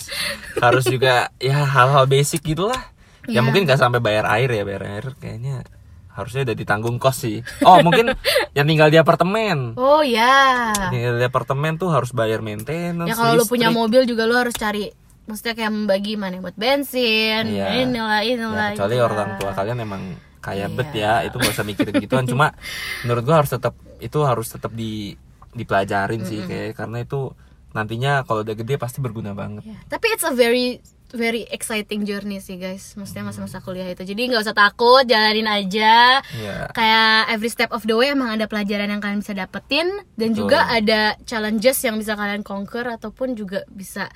harus 0.56 0.84
juga 0.84 1.14
ya 1.38 1.64
hal-hal 1.64 2.04
basic 2.04 2.44
gitulah. 2.44 2.78
Ya 3.24 3.34
Iya. 3.34 3.40
mungkin 3.40 3.64
nggak 3.64 3.76
sampai 3.76 3.98
bayar 3.98 4.28
air 4.30 4.48
ya 4.48 4.62
bayar 4.62 4.82
air 4.86 5.04
kayaknya 5.16 5.64
harusnya 6.10 6.44
udah 6.44 6.54
ditanggung 6.54 6.96
kos 6.96 7.16
sih. 7.20 7.40
Oh 7.60 7.80
mungkin 7.80 8.12
yang 8.56 8.64
tinggal 8.64 8.86
di 8.86 8.96
apartemen. 8.96 9.74
Oh 9.74 10.04
ya. 10.04 10.70
Tinggal 10.86 11.16
di 11.16 11.24
apartemen 11.24 11.74
tuh 11.74 11.88
harus 11.88 12.12
bayar 12.12 12.38
maintenance. 12.38 13.08
Ya 13.08 13.14
kalau 13.14 13.34
lu 13.34 13.44
punya 13.44 13.68
listrik. 13.68 13.80
mobil 13.80 14.00
juga 14.04 14.22
lu 14.24 14.36
harus 14.36 14.54
cari 14.54 14.92
maksudnya 15.24 15.56
kayak 15.56 15.72
membagi 15.72 16.14
mana 16.14 16.36
buat 16.36 16.52
bensin, 16.52 17.48
Iya. 17.48 17.80
inilah 17.80 18.20
Ya, 18.20 18.28
inilah. 18.28 18.68
kecuali 18.70 18.92
inilah. 18.92 19.08
orang 19.08 19.28
tua 19.40 19.50
kalian 19.50 19.78
emang 19.80 20.02
kaya 20.38 20.68
Iya. 20.68 20.76
bet 20.76 20.90
ya 20.92 21.12
itu 21.24 21.34
gak 21.34 21.50
usah 21.50 21.64
mikirin 21.64 21.94
gituan 21.96 22.24
cuma 22.24 22.52
menurut 23.02 23.24
gua 23.24 23.36
harus 23.40 23.48
tetap 23.50 23.72
itu 23.98 24.18
harus 24.20 24.46
tetap 24.46 24.68
di 24.70 25.16
dipelajarin 25.54 26.22
sih 26.22 26.42
kayak 26.44 26.74
karena 26.74 27.02
itu 27.02 27.32
nantinya 27.70 28.22
kalau 28.22 28.42
udah 28.42 28.54
gede 28.54 28.74
pasti 28.76 28.98
berguna 28.98 29.34
banget 29.34 29.66
Ya, 29.66 29.78
Tapi 29.88 30.06
it's 30.14 30.22
a 30.22 30.30
very 30.30 30.78
very 31.14 31.46
exciting 31.46 32.02
journey 32.02 32.42
sih 32.42 32.58
guys. 32.58 32.98
Maksudnya 32.98 33.30
masa-masa 33.30 33.62
kuliah 33.62 33.86
itu. 33.86 34.02
Jadi 34.02 34.34
nggak 34.34 34.42
usah 34.42 34.56
takut, 34.56 35.06
jalanin 35.06 35.46
aja. 35.46 36.18
ya 36.18 36.56
Kayak 36.74 37.30
every 37.30 37.46
step 37.46 37.70
of 37.70 37.86
the 37.86 37.94
way 37.94 38.10
emang 38.10 38.34
ada 38.34 38.50
pelajaran 38.50 38.90
yang 38.90 38.98
kalian 38.98 39.22
bisa 39.22 39.30
dapetin 39.30 39.86
dan 40.18 40.34
Betul. 40.34 40.50
juga 40.50 40.66
ada 40.66 41.14
challenges 41.22 41.78
yang 41.86 42.02
bisa 42.02 42.18
kalian 42.18 42.42
conquer 42.42 42.90
ataupun 42.90 43.38
juga 43.38 43.62
bisa 43.70 44.10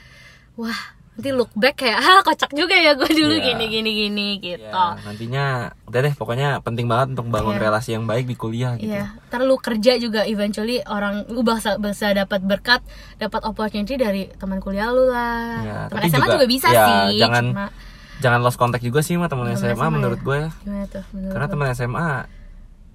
wah 0.58 0.97
nanti 1.18 1.30
look 1.30 1.50
back 1.52 1.74
kayak 1.76 1.98
ah 1.98 2.22
kocak 2.22 2.54
juga 2.54 2.72
ya 2.72 2.94
gue 2.94 3.10
dulu 3.10 3.34
Iya. 3.34 3.44
gini 3.44 3.64
gini 3.66 3.90
gini 3.92 4.26
gitu 4.38 4.70
Ya, 4.70 4.94
nantinya 5.02 5.44
udah 5.84 6.00
deh 6.00 6.14
pokoknya 6.14 6.62
penting 6.62 6.86
banget 6.86 7.12
untuk 7.12 7.26
bangun 7.28 7.52
Iya. 7.52 7.62
relasi 7.64 7.90
yang 7.90 8.06
baik 8.06 8.24
di 8.24 8.32
kuliah 8.32 8.78
gitu. 8.78 8.86
Iya, 8.88 9.18
ntar 9.26 9.42
lu 9.42 9.58
kerja 9.58 9.92
juga 9.96 10.22
eventually 10.22 10.78
orang 10.80 11.26
lu 11.26 11.42
bisa 11.42 11.74
bisa 11.74 12.14
dapat 12.14 12.38
berkat, 12.40 12.86
dapat 13.16 13.42
opportunity 13.42 13.94
dari 13.94 14.30
teman 14.32 14.58
kuliah 14.58 14.88
lu 14.88 15.10
lah. 15.10 15.58
Iya, 15.58 15.78
teman 15.88 16.02
SMA 16.04 16.18
juga, 16.22 16.34
juga- 16.36 16.46
bisa 16.48 16.68
ya, 16.68 16.86
sih. 16.86 17.18
jangan 17.18 17.44
cuma 17.48 17.66
Jangan 18.18 18.40
lost 18.40 18.54
contact 18.56 18.82
juga 18.82 18.98
sih 18.98 19.14
sama 19.14 19.26
teman 19.26 19.50
SMA, 19.52 19.86
menurut 19.88 20.18
ya. 20.18 20.24
gue. 20.24 20.40
Gimana 20.64 20.86
tuh? 20.86 21.02
Menurut 21.12 21.32
Karena 21.34 21.46
teman 21.48 21.66
SMA 21.72 22.10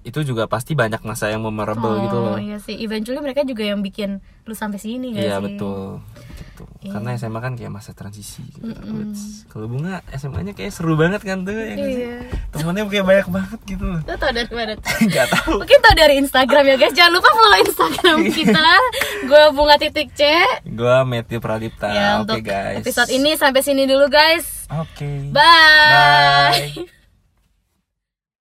itu 0.04 0.20
juga 0.22 0.44
pasti 0.44 0.72
banyak 0.72 1.00
masa 1.00 1.26
yang 1.26 1.40
memorable 1.40 1.96
gitu 1.98 2.16
loh. 2.16 2.36
Oh 2.36 2.38
iya 2.38 2.56
sih, 2.58 2.76
eventually 2.76 3.18
mereka 3.18 3.40
juga 3.40 3.64
yang 3.64 3.80
bikin 3.80 4.20
lu 4.44 4.52
sampai 4.52 4.76
sini 4.76 5.10
gak 5.10 5.24
Iya 5.24 5.36
sih? 5.36 5.44
betul. 5.46 6.04
Gitu. 6.28 6.62
Iya. 6.84 6.92
Karena 6.92 7.08
SMA 7.14 7.40
kan 7.40 7.52
kayak 7.54 7.72
masa 7.72 7.90
transisi. 7.90 8.44
Gitu. 8.46 8.68
Wits. 8.68 9.48
Kalau 9.48 9.66
bunga 9.66 10.04
SMA-nya 10.12 10.52
kayak 10.52 10.68
seru 10.70 10.94
banget 10.94 11.20
kan 11.20 11.40
tuh. 11.42 11.50
Ya? 11.50 11.72
Iya. 11.72 12.14
Temennya 12.50 12.84
kayak 12.84 13.02
banyak 13.02 13.28
banget 13.28 13.60
gitu 13.66 13.84
loh. 13.86 14.00
Lu 14.00 14.14
tau 14.14 14.30
dari 14.30 14.52
mana 14.52 14.72
tuh? 14.78 14.92
Gak 15.08 15.26
tahu. 15.32 15.52
Mungkin 15.58 15.78
tau 15.80 15.94
dari 15.94 16.14
Instagram 16.20 16.64
ya 16.66 16.76
guys. 16.76 16.92
Jangan 16.92 17.12
lupa 17.12 17.30
follow 17.32 17.58
Instagram 17.58 18.18
kita. 18.36 18.66
Gue 19.24 19.42
bunga 19.50 19.76
titik 19.76 20.08
C. 20.12 20.22
Gua 20.68 21.02
Matthew 21.02 21.40
Pradipta. 21.40 21.88
Ya 21.88 22.06
Oke 22.14 22.28
untuk 22.28 22.38
guys. 22.44 22.76
episode 22.78 23.10
ini 23.10 23.34
sampai 23.34 23.60
sini 23.60 23.82
dulu 23.84 24.06
guys. 24.06 24.68
Oke. 24.70 25.32
Bye. 25.32 26.76
Bye. 26.76 27.03